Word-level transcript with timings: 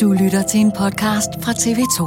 Du 0.00 0.12
lytter 0.12 0.42
til 0.42 0.60
en 0.60 0.72
podcast 0.78 1.28
fra 1.42 1.52
TV2. 1.52 2.00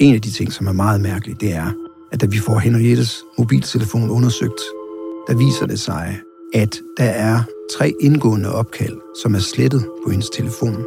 En 0.00 0.14
af 0.14 0.20
de 0.20 0.30
ting, 0.30 0.52
som 0.52 0.66
er 0.66 0.72
meget 0.72 1.00
mærkeligt, 1.00 1.40
det 1.40 1.54
er, 1.54 1.72
at 2.12 2.20
da 2.20 2.26
vi 2.26 2.38
får 2.38 2.58
Henriettes 2.58 3.24
mobiltelefon 3.38 4.10
undersøgt, 4.10 4.60
der 5.28 5.36
viser 5.36 5.66
det 5.66 5.80
sig, 5.80 6.20
at 6.54 6.78
der 6.96 7.04
er 7.04 7.40
tre 7.78 7.92
indgående 8.00 8.54
opkald, 8.54 8.96
som 9.22 9.34
er 9.34 9.38
slettet 9.38 9.86
på 10.04 10.10
hendes 10.10 10.30
telefon. 10.30 10.84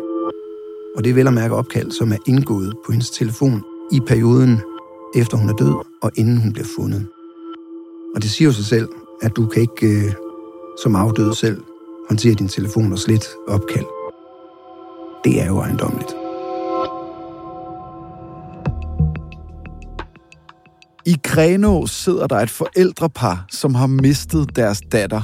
Og 0.96 1.04
det 1.04 1.10
er 1.10 1.14
vel 1.14 1.28
at 1.28 1.34
mærke 1.34 1.56
opkald, 1.56 1.92
som 1.92 2.12
er 2.12 2.18
indgået 2.28 2.74
på 2.86 2.92
hendes 2.92 3.10
telefon 3.10 3.64
i 3.92 4.00
perioden 4.08 4.62
efter 5.16 5.38
hun 5.38 5.50
er 5.50 5.54
død, 5.54 5.76
og 6.02 6.12
inden 6.16 6.38
hun 6.38 6.54
bliver 6.54 6.68
fundet. 6.76 7.08
Og 8.16 8.22
det 8.22 8.32
siger 8.32 8.48
jo 8.48 8.54
sig 8.54 8.66
selv, 8.66 8.88
at 9.22 9.36
du 9.36 9.46
kan 9.46 9.62
ikke 9.62 9.88
øh, 9.88 10.14
som 10.84 10.96
afdød 10.96 11.34
selv 11.34 11.62
håndtere 12.10 12.34
din 12.34 12.48
telefon 12.48 12.92
og 12.92 13.00
slet 13.00 13.28
opkald. 13.48 13.86
Det 15.24 15.42
er 15.42 15.48
jo 15.48 15.60
ejendomligt. 15.60 16.16
I 21.06 21.16
Grenå 21.24 21.88
sidder 21.88 22.28
der 22.28 22.36
et 22.36 22.50
forældrepar, 22.50 23.46
som 23.52 23.76
har 23.76 23.88
mistet 23.88 24.56
deres 24.56 24.82
datter. 24.92 25.22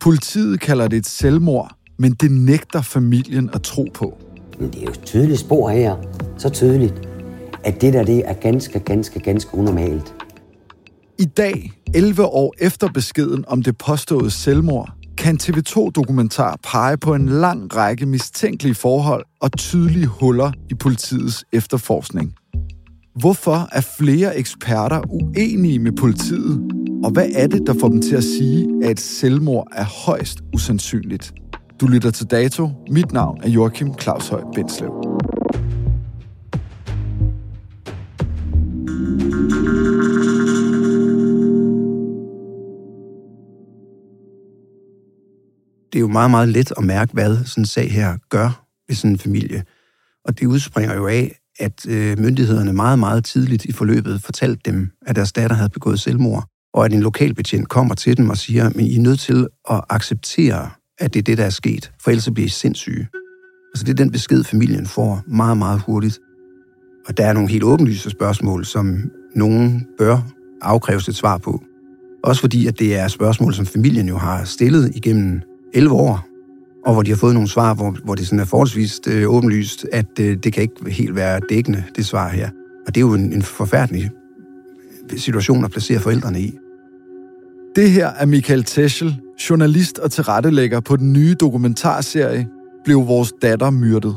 Politiet 0.00 0.60
kalder 0.60 0.88
det 0.88 0.96
et 0.96 1.06
selvmord, 1.06 1.72
men 1.98 2.12
det 2.12 2.30
nægter 2.30 2.82
familien 2.82 3.50
at 3.52 3.62
tro 3.62 3.86
på. 3.94 4.18
Men 4.60 4.70
det 4.70 4.78
er 4.78 4.82
jo 4.82 4.90
et 4.90 5.02
tydeligt 5.04 5.40
spor 5.40 5.68
her. 5.68 5.96
Så 6.38 6.48
tydeligt, 6.48 7.08
at 7.64 7.80
det 7.80 7.92
der 7.92 8.04
det 8.04 8.22
er 8.24 8.34
ganske, 8.34 8.78
ganske, 8.78 9.20
ganske 9.20 9.54
unormalt. 9.54 10.14
I 11.18 11.24
dag, 11.24 11.72
11 11.94 12.24
år 12.24 12.54
efter 12.58 12.88
beskeden 12.88 13.44
om 13.48 13.62
det 13.62 13.78
påståede 13.78 14.30
selvmord, 14.30 14.97
kan 15.18 15.38
TV2-dokumentar 15.42 16.58
pege 16.62 16.96
på 16.96 17.14
en 17.14 17.28
lang 17.28 17.76
række 17.76 18.06
mistænkelige 18.06 18.74
forhold 18.74 19.24
og 19.40 19.52
tydelige 19.58 20.06
huller 20.06 20.52
i 20.70 20.74
politiets 20.74 21.44
efterforskning. 21.52 22.34
Hvorfor 23.20 23.68
er 23.72 23.80
flere 23.98 24.36
eksperter 24.36 25.00
uenige 25.10 25.78
med 25.78 25.92
politiet? 25.92 26.60
Og 27.04 27.10
hvad 27.10 27.28
er 27.34 27.46
det, 27.46 27.66
der 27.66 27.74
får 27.80 27.88
dem 27.88 28.02
til 28.02 28.16
at 28.16 28.24
sige, 28.24 28.68
at 28.84 28.90
et 28.90 29.00
selvmord 29.00 29.68
er 29.72 29.84
højst 30.06 30.38
usandsynligt? 30.54 31.32
Du 31.80 31.86
lytter 31.86 32.10
til 32.10 32.26
Dato. 32.26 32.68
Mit 32.90 33.12
navn 33.12 33.38
er 33.42 33.48
Joachim 33.48 33.88
Claus 34.00 34.28
Høj 34.28 34.42
Bindslev. 34.54 34.90
Det 45.92 45.98
er 45.98 46.00
jo 46.00 46.08
meget, 46.08 46.30
meget 46.30 46.48
let 46.48 46.72
at 46.76 46.84
mærke, 46.84 47.12
hvad 47.12 47.36
sådan 47.44 47.62
en 47.62 47.66
sag 47.66 47.92
her 47.92 48.16
gør 48.28 48.64
ved 48.88 48.96
sådan 48.96 49.10
en 49.10 49.18
familie. 49.18 49.64
Og 50.24 50.40
det 50.40 50.46
udspringer 50.46 50.94
jo 50.94 51.06
af, 51.06 51.38
at 51.58 51.86
øh, 51.88 52.18
myndighederne 52.18 52.72
meget, 52.72 52.98
meget 52.98 53.24
tidligt 53.24 53.64
i 53.64 53.72
forløbet 53.72 54.22
fortalte 54.22 54.60
dem, 54.70 54.90
at 55.06 55.16
deres 55.16 55.32
datter 55.32 55.56
havde 55.56 55.68
begået 55.68 56.00
selvmord, 56.00 56.44
og 56.74 56.84
at 56.84 56.92
en 56.92 57.00
lokalbetjent 57.00 57.68
kommer 57.68 57.94
til 57.94 58.16
dem 58.16 58.30
og 58.30 58.36
siger, 58.36 58.70
men 58.74 58.86
I 58.86 58.96
er 58.96 59.00
nødt 59.00 59.20
til 59.20 59.46
at 59.70 59.80
acceptere, 59.88 60.70
at 60.98 61.14
det 61.14 61.18
er 61.18 61.22
det, 61.22 61.38
der 61.38 61.44
er 61.44 61.50
sket, 61.50 61.92
for 62.02 62.10
ellers 62.10 62.30
bliver 62.34 62.46
I 62.46 62.48
sindssyge. 62.48 63.08
Altså 63.74 63.84
det 63.84 63.90
er 63.90 64.04
den 64.04 64.10
besked, 64.10 64.44
familien 64.44 64.86
får 64.86 65.22
meget, 65.26 65.56
meget 65.56 65.80
hurtigt. 65.80 66.18
Og 67.08 67.16
der 67.16 67.26
er 67.26 67.32
nogle 67.32 67.48
helt 67.48 67.64
åbenlyse 67.64 68.10
spørgsmål, 68.10 68.64
som 68.64 69.10
nogen 69.34 69.86
bør 69.98 70.20
afkræves 70.62 71.08
et 71.08 71.16
svar 71.16 71.38
på. 71.38 71.62
Også 72.24 72.40
fordi, 72.40 72.66
at 72.66 72.78
det 72.78 72.96
er 72.96 73.08
spørgsmål, 73.08 73.54
som 73.54 73.66
familien 73.66 74.08
jo 74.08 74.16
har 74.16 74.44
stillet 74.44 74.96
igennem 74.96 75.42
11 75.74 75.94
år, 75.94 76.28
og 76.86 76.92
hvor 76.92 77.02
de 77.02 77.10
har 77.10 77.16
fået 77.16 77.34
nogle 77.34 77.48
svar, 77.48 77.74
hvor, 77.74 77.96
hvor 78.04 78.14
det 78.14 78.26
sådan 78.26 78.40
er 78.40 78.44
forholdsvis 78.44 79.00
øh, 79.08 79.28
åbenlyst, 79.28 79.86
at 79.92 80.06
øh, 80.20 80.36
det 80.36 80.52
kan 80.52 80.62
ikke 80.62 80.90
helt 80.90 81.14
være 81.14 81.40
dækkende, 81.48 81.84
det 81.96 82.06
svar 82.06 82.28
her. 82.28 82.50
Og 82.86 82.94
det 82.94 83.00
er 83.00 83.06
jo 83.06 83.14
en, 83.14 83.32
en 83.32 83.42
forfærdelig 83.42 84.10
øh, 85.12 85.18
situation 85.18 85.64
at 85.64 85.70
placere 85.70 86.00
forældrene 86.00 86.40
i. 86.40 86.54
Det 87.76 87.90
her 87.90 88.08
er 88.08 88.26
Michael 88.26 88.64
Teschel, 88.64 89.16
journalist 89.50 89.98
og 89.98 90.10
tilrettelægger 90.10 90.80
på 90.80 90.96
den 90.96 91.12
nye 91.12 91.34
dokumentarserie 91.40 92.48
Blev 92.84 93.06
vores 93.06 93.32
datter 93.42 93.70
myrdet. 93.70 94.16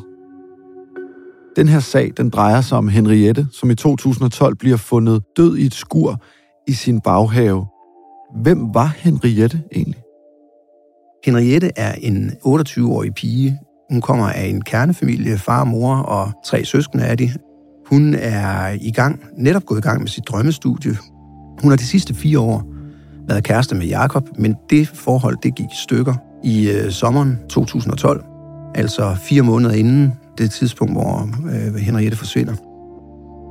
Den 1.55 1.67
her 1.67 1.79
sag, 1.79 2.11
den 2.17 2.29
drejer 2.29 2.61
sig 2.61 2.77
om 2.77 2.87
Henriette, 2.87 3.47
som 3.51 3.71
i 3.71 3.75
2012 3.75 4.55
bliver 4.55 4.77
fundet 4.77 5.23
død 5.37 5.57
i 5.57 5.65
et 5.65 5.73
skur 5.73 6.23
i 6.67 6.73
sin 6.73 7.01
baghave. 7.01 7.65
Hvem 8.41 8.73
var 8.73 8.95
Henriette 8.97 9.61
egentlig? 9.71 10.00
Henriette 11.25 11.71
er 11.75 11.93
en 11.93 12.31
28-årig 12.45 13.13
pige. 13.13 13.59
Hun 13.91 14.01
kommer 14.01 14.29
af 14.29 14.45
en 14.45 14.61
kernefamilie, 14.61 15.37
far, 15.37 15.63
mor 15.63 15.95
og 15.95 16.31
tre 16.45 16.65
søskende 16.65 17.05
af 17.05 17.17
de. 17.17 17.31
Hun 17.89 18.15
er 18.15 18.77
i 18.81 18.91
gang, 18.91 19.19
netop 19.37 19.65
gået 19.65 19.79
i 19.79 19.81
gang 19.81 19.99
med 19.99 20.07
sit 20.07 20.27
drømmestudie. 20.27 20.97
Hun 21.61 21.69
har 21.71 21.77
de 21.77 21.85
sidste 21.85 22.13
fire 22.13 22.39
år 22.39 22.65
været 23.27 23.43
kæreste 23.43 23.75
med 23.75 23.85
Jakob, 23.85 24.29
men 24.37 24.55
det 24.69 24.87
forhold 24.87 25.37
det 25.43 25.55
gik 25.55 25.65
i 25.65 25.81
stykker 25.83 26.13
i 26.43 26.69
øh, 26.69 26.91
sommeren 26.91 27.39
2012, 27.49 28.23
altså 28.75 29.15
fire 29.23 29.41
måneder 29.41 29.73
inden 29.73 30.13
det 30.37 30.51
tidspunkt, 30.51 30.93
hvor 30.93 31.29
øh, 31.45 31.75
Henriette 31.75 32.17
forsvinder. 32.17 32.53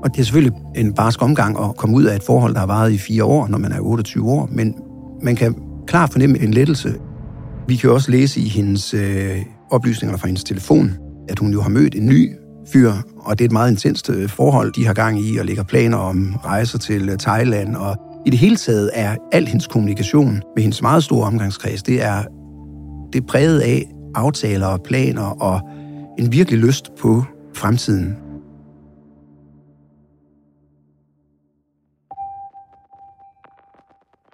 Og 0.05 0.11
det 0.15 0.21
er 0.21 0.25
selvfølgelig 0.25 0.61
en 0.77 0.93
barsk 0.93 1.23
omgang 1.23 1.65
at 1.65 1.77
komme 1.77 1.97
ud 1.97 2.05
af 2.05 2.17
et 2.17 2.23
forhold, 2.23 2.55
der 2.55 2.61
har 2.61 2.67
varet 2.67 2.93
i 2.93 2.99
fire 2.99 3.25
år, 3.25 3.49
når 3.49 3.59
man 3.59 3.73
er 3.73 3.81
28 3.81 4.31
år, 4.31 4.49
men 4.53 4.75
man 5.23 5.37
kan 5.37 5.55
klart 5.87 6.13
fornemme 6.13 6.39
en 6.39 6.55
lettelse 6.55 6.95
vi 7.71 7.77
kan 7.77 7.91
også 7.91 8.11
læse 8.11 8.41
i 8.41 8.49
hendes 8.49 8.95
øh, 8.95 9.37
oplysninger 9.71 10.17
fra 10.17 10.27
hendes 10.27 10.45
telefon, 10.45 10.93
at 11.29 11.39
hun 11.39 11.53
jo 11.53 11.61
har 11.61 11.69
mødt 11.69 11.95
en 11.95 12.07
ny 12.07 12.31
fyr, 12.73 12.93
og 13.17 13.39
det 13.39 13.45
er 13.45 13.49
et 13.49 13.53
meget 13.53 13.71
intenst 13.71 14.11
øh, 14.11 14.29
forhold, 14.29 14.73
de 14.73 14.87
har 14.87 14.95
gang 14.95 15.21
i, 15.21 15.37
og 15.37 15.47
lægger 15.47 15.63
planer 15.63 15.97
om 15.97 16.37
rejser 16.45 16.79
til 16.79 17.09
øh, 17.09 17.19
Thailand, 17.19 17.77
og 17.77 17.97
i 18.27 18.31
det 18.31 18.39
hele 18.39 18.57
taget 18.57 18.91
er 18.95 19.17
al 19.33 19.47
hendes 19.47 19.67
kommunikation 19.67 20.43
med 20.57 20.63
hendes 20.63 20.83
meget 20.83 21.05
store 21.05 21.27
omgangskreds, 21.27 21.83
det 21.83 22.03
er, 22.03 22.23
det 23.13 23.23
er 23.23 23.27
præget 23.27 23.61
af 23.61 23.85
aftaler 24.15 24.67
og 24.67 24.81
planer 24.83 25.43
og 25.43 25.61
en 26.19 26.33
virkelig 26.33 26.61
lyst 26.61 26.91
på 27.01 27.25
fremtiden. 27.57 28.17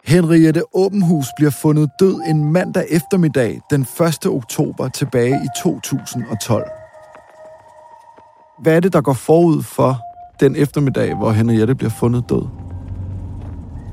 Henriette 0.07 0.63
Åbenhus 0.75 1.27
bliver 1.37 1.51
fundet 1.51 1.91
død 2.01 2.21
en 2.29 2.53
mandag 2.53 2.85
eftermiddag 2.91 3.61
den 3.71 3.81
1. 3.81 4.27
oktober 4.27 4.89
tilbage 4.89 5.35
i 5.35 5.49
2012. 5.63 6.65
Hvad 8.63 8.77
er 8.77 8.81
det, 8.81 8.93
der 8.93 9.01
går 9.01 9.13
forud 9.13 9.63
for 9.63 9.99
den 10.41 10.57
eftermiddag, 10.57 11.15
hvor 11.15 11.31
Henriette 11.31 11.75
bliver 11.75 11.91
fundet 11.91 12.25
død? 12.29 12.43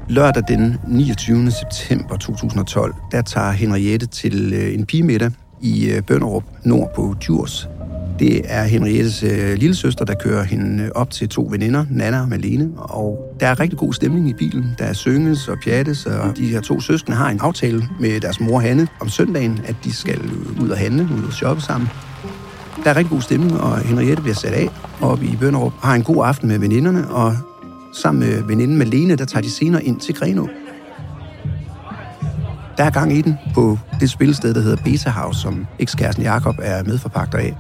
Lørdag 0.09 0.43
den 0.47 0.77
29. 0.87 1.51
september 1.51 2.17
2012, 2.17 2.95
der 3.11 3.21
tager 3.21 3.51
Henriette 3.51 4.05
til 4.05 4.53
øh, 4.53 4.73
en 4.73 4.85
pigemiddag 4.85 5.31
i 5.61 5.89
øh, 5.89 6.01
Bønderup 6.01 6.43
nord 6.63 6.91
på 6.95 7.15
Djurs. 7.21 7.69
Det 8.23 8.41
er 8.45 8.63
Henriettes 8.63 9.23
øh, 9.23 9.53
lille 9.53 9.75
søster, 9.75 10.05
der 10.05 10.13
kører 10.13 10.43
hende 10.43 10.83
øh, 10.83 10.89
op 10.95 11.11
til 11.11 11.29
to 11.29 11.47
veninder, 11.51 11.85
Nana 11.89 12.21
og 12.21 12.29
Malene. 12.29 12.69
Og 12.77 13.35
der 13.39 13.47
er 13.47 13.59
rigtig 13.59 13.79
god 13.79 13.93
stemning 13.93 14.29
i 14.29 14.33
bilen. 14.33 14.75
Der 14.79 14.85
er 14.85 14.93
synges 14.93 15.47
og 15.47 15.57
pjattes, 15.63 16.05
og 16.05 16.37
de 16.37 16.47
her 16.47 16.61
to 16.61 16.79
søskende 16.79 17.17
har 17.17 17.29
en 17.29 17.39
aftale 17.39 17.83
med 17.99 18.19
deres 18.19 18.39
mor 18.39 18.59
Hanne 18.59 18.87
om 19.01 19.09
søndagen, 19.09 19.61
at 19.65 19.75
de 19.83 19.93
skal 19.93 20.21
ud 20.61 20.69
og 20.69 20.77
handle, 20.77 21.09
ud 21.17 21.23
og 21.23 21.33
shoppe 21.33 21.61
sammen. 21.61 21.89
Der 22.83 22.89
er 22.89 22.95
rigtig 22.95 23.11
god 23.11 23.21
stemning, 23.21 23.59
og 23.59 23.79
Henriette 23.79 24.21
bliver 24.21 24.35
sat 24.35 24.53
af 24.53 24.69
op 25.01 25.23
i 25.23 25.37
Bønderup, 25.39 25.73
har 25.81 25.95
en 25.95 26.03
god 26.03 26.25
aften 26.25 26.47
med 26.47 26.59
veninderne, 26.59 27.09
og 27.09 27.35
sammen 27.93 28.29
med 28.29 28.43
veninden 28.43 28.77
Malene, 28.77 29.15
der 29.15 29.25
tager 29.25 29.41
de 29.41 29.51
senere 29.51 29.83
ind 29.83 29.99
til 29.99 30.15
Grenå. 30.15 30.49
Der 32.77 32.83
er 32.83 32.89
gang 32.89 33.13
i 33.13 33.21
den 33.21 33.35
på 33.53 33.77
det 33.99 34.09
spillested, 34.09 34.53
der 34.53 34.61
hedder 34.61 34.83
Beta 34.83 35.09
House, 35.09 35.39
som 35.41 35.67
ekskæresten 35.79 36.23
Jakob 36.23 36.55
er 36.61 36.83
medforpagter 36.83 37.37
af. 37.37 37.57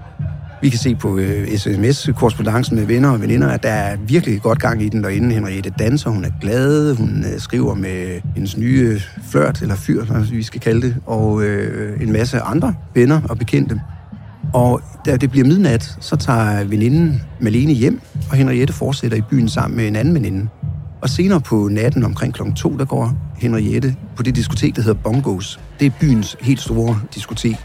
Vi 0.63 0.69
kan 0.69 0.79
se 0.79 0.95
på 0.95 1.17
øh, 1.17 1.57
sms-korrespondancen 1.57 2.75
med 2.75 2.85
venner 2.85 3.09
og 3.09 3.21
veninder, 3.21 3.47
at 3.47 3.63
der 3.63 3.69
er 3.69 3.97
virkelig 3.97 4.41
godt 4.41 4.59
gang 4.59 4.81
i 4.83 4.89
den 4.89 5.03
derinde. 5.03 5.33
Henriette 5.33 5.73
danser, 5.79 6.09
hun 6.09 6.25
er 6.25 6.29
glad, 6.41 6.95
hun 6.95 7.25
øh, 7.33 7.39
skriver 7.39 7.75
med 7.75 8.21
hendes 8.35 8.57
nye 8.57 8.99
flørt, 9.31 9.61
eller 9.61 9.75
fyr, 9.75 10.05
som 10.05 10.31
vi 10.31 10.43
skal 10.43 10.61
kalde 10.61 10.81
det, 10.81 10.95
og 11.05 11.43
øh, 11.43 12.01
en 12.01 12.11
masse 12.11 12.39
andre 12.39 12.75
venner 12.95 13.21
og 13.29 13.37
bekendte. 13.37 13.81
Og 14.53 14.81
da 15.05 15.17
det 15.17 15.31
bliver 15.31 15.47
midnat, 15.47 15.97
så 15.99 16.15
tager 16.15 16.63
veninden 16.63 17.21
Malene 17.39 17.73
hjem, 17.73 18.01
og 18.29 18.37
Henriette 18.37 18.73
fortsætter 18.73 19.17
i 19.17 19.21
byen 19.21 19.49
sammen 19.49 19.77
med 19.77 19.87
en 19.87 19.95
anden 19.95 20.13
veninde. 20.13 20.47
Og 21.01 21.09
senere 21.09 21.41
på 21.41 21.67
natten 21.71 22.03
omkring 22.03 22.33
kl. 22.33 22.41
2, 22.55 22.77
der 22.77 22.85
går 22.85 23.13
Henriette 23.37 23.95
på 24.15 24.23
det 24.23 24.35
diskotek, 24.35 24.75
der 24.75 24.81
hedder 24.81 24.99
Bongos. 25.03 25.59
Det 25.79 25.85
er 25.85 25.91
byens 25.99 26.37
helt 26.41 26.61
store 26.61 26.99
diskotek. 27.15 27.57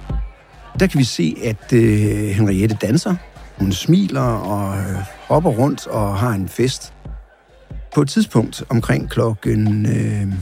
Der 0.79 0.87
kan 0.87 0.99
vi 0.99 1.05
se, 1.05 1.37
at 1.45 1.73
øh, 1.73 2.29
Henriette 2.29 2.77
danser. 2.81 3.15
Hun 3.59 3.73
smiler 3.73 4.21
og 4.21 4.79
øh, 4.79 4.97
hopper 5.29 5.51
rundt 5.51 5.87
og 5.87 6.17
har 6.17 6.31
en 6.31 6.49
fest. 6.49 6.93
På 7.95 8.03
et 8.03 8.09
tidspunkt 8.09 8.63
omkring 8.69 9.11
klokken 9.11 9.87
øh, 9.87 10.33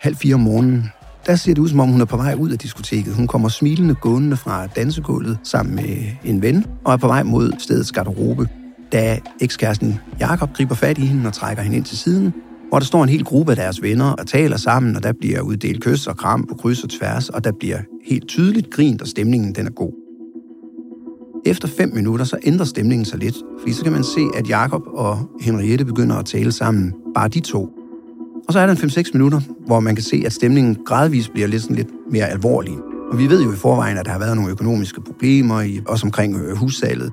halv 0.00 0.16
fire 0.16 0.34
om 0.34 0.40
morgenen, 0.40 0.92
der 1.26 1.36
ser 1.36 1.54
det 1.54 1.62
ud, 1.62 1.68
som 1.68 1.80
om 1.80 1.88
hun 1.88 2.00
er 2.00 2.04
på 2.04 2.16
vej 2.16 2.34
ud 2.34 2.50
af 2.50 2.58
diskoteket. 2.58 3.14
Hun 3.14 3.26
kommer 3.26 3.48
smilende 3.48 3.94
gående 3.94 4.36
fra 4.36 4.66
dansegulvet 4.66 5.38
sammen 5.44 5.74
med 5.74 5.96
en 6.24 6.42
ven 6.42 6.66
og 6.84 6.92
er 6.92 6.96
på 6.96 7.06
vej 7.06 7.22
mod 7.22 7.52
stedets 7.58 7.92
garderobe. 7.92 8.48
Da 8.92 9.18
ekskæresten 9.40 10.00
Jakob 10.20 10.52
griber 10.52 10.74
fat 10.74 10.98
i 10.98 11.06
hende 11.06 11.26
og 11.26 11.32
trækker 11.32 11.62
hende 11.62 11.76
ind 11.76 11.84
til 11.84 11.98
siden, 11.98 12.34
hvor 12.68 12.78
der 12.78 12.86
står 12.86 13.02
en 13.02 13.08
hel 13.08 13.24
gruppe 13.24 13.52
af 13.52 13.56
deres 13.56 13.82
venner 13.82 14.10
og 14.10 14.26
taler 14.26 14.56
sammen, 14.56 14.96
og 14.96 15.02
der 15.02 15.12
bliver 15.12 15.40
uddelt 15.40 15.82
kys 15.82 16.06
og 16.06 16.16
kram 16.16 16.46
på 16.46 16.54
kryds 16.54 16.84
og 16.84 16.90
tværs, 16.90 17.28
og 17.28 17.44
der 17.44 17.52
bliver 17.52 17.78
helt 18.04 18.28
tydeligt 18.28 18.70
grint, 18.70 19.02
og 19.02 19.08
stemningen 19.08 19.54
den 19.54 19.66
er 19.66 19.70
god. 19.70 19.92
Efter 21.46 21.68
fem 21.68 21.90
minutter, 21.94 22.24
så 22.24 22.38
ændrer 22.44 22.64
stemningen 22.64 23.04
sig 23.04 23.18
lidt, 23.18 23.36
fordi 23.60 23.72
så 23.72 23.82
kan 23.82 23.92
man 23.92 24.04
se, 24.04 24.20
at 24.36 24.48
Jakob 24.48 24.82
og 24.86 25.30
Henriette 25.40 25.84
begynder 25.84 26.16
at 26.16 26.24
tale 26.24 26.52
sammen, 26.52 26.94
bare 27.14 27.28
de 27.28 27.40
to. 27.40 27.68
Og 28.46 28.52
så 28.52 28.58
er 28.58 28.66
der 28.66 28.72
en 28.72 28.90
5-6 28.90 29.10
minutter, 29.12 29.40
hvor 29.66 29.80
man 29.80 29.94
kan 29.94 30.04
se, 30.04 30.22
at 30.26 30.32
stemningen 30.32 30.76
gradvist 30.86 31.32
bliver 31.32 31.48
lidt, 31.48 31.62
sådan 31.62 31.76
lidt 31.76 31.88
mere 32.10 32.28
alvorlig. 32.28 32.78
Og 33.12 33.18
vi 33.18 33.26
ved 33.26 33.42
jo 33.42 33.52
i 33.52 33.56
forvejen, 33.56 33.98
at 33.98 34.04
der 34.04 34.12
har 34.12 34.18
været 34.18 34.36
nogle 34.36 34.50
økonomiske 34.50 35.00
problemer, 35.00 35.60
i, 35.60 35.80
også 35.86 36.06
omkring 36.06 36.36
øh, 36.36 36.56
hussalget. 36.56 37.12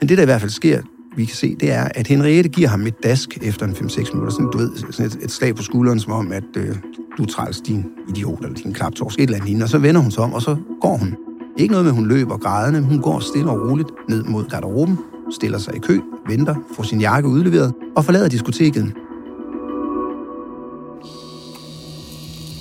Men 0.00 0.08
det, 0.08 0.18
der 0.18 0.22
i 0.22 0.26
hvert 0.26 0.40
fald 0.40 0.50
sker, 0.50 0.82
vi 1.18 1.24
kan 1.24 1.36
se, 1.36 1.56
det 1.60 1.72
er, 1.72 1.88
at 1.94 2.06
Henriette 2.06 2.50
giver 2.50 2.68
ham 2.68 2.86
et 2.86 3.02
dask 3.02 3.38
efter 3.42 3.66
en 3.66 3.72
5-6 3.72 4.12
minutter. 4.12 4.30
Sådan, 4.30 4.50
du 4.52 4.58
ved, 4.58 4.70
sådan 4.76 5.06
et, 5.06 5.18
et 5.22 5.30
slag 5.30 5.56
på 5.56 5.62
skulderen, 5.62 6.00
som 6.00 6.12
om, 6.12 6.32
at 6.32 6.44
øh, 6.56 6.76
du 7.18 7.22
er 7.22 7.26
træls, 7.26 7.60
din 7.60 7.84
idiot, 8.08 8.44
eller 8.44 8.54
din 8.54 8.72
klaptorsk, 8.72 9.18
et 9.18 9.22
eller 9.22 9.44
andet 9.44 9.62
Og 9.62 9.68
så 9.68 9.78
vender 9.78 10.00
hun 10.00 10.10
sig 10.10 10.22
om, 10.22 10.32
og 10.32 10.42
så 10.42 10.56
går 10.80 10.96
hun. 10.96 11.16
Ikke 11.56 11.72
noget 11.72 11.84
med, 11.84 11.92
at 11.92 11.96
hun 11.96 12.08
løber 12.08 12.36
grædende, 12.36 12.80
men 12.80 12.90
hun 12.90 13.02
går 13.02 13.20
stille 13.20 13.50
og 13.50 13.70
roligt 13.70 13.88
ned 14.08 14.24
mod 14.24 14.44
garderoben, 14.44 14.98
stiller 15.30 15.58
sig 15.58 15.76
i 15.76 15.78
kø, 15.78 16.00
venter, 16.28 16.54
får 16.76 16.82
sin 16.82 17.00
jakke 17.00 17.28
udleveret 17.28 17.72
og 17.96 18.04
forlader 18.04 18.28
diskoteket. 18.28 18.92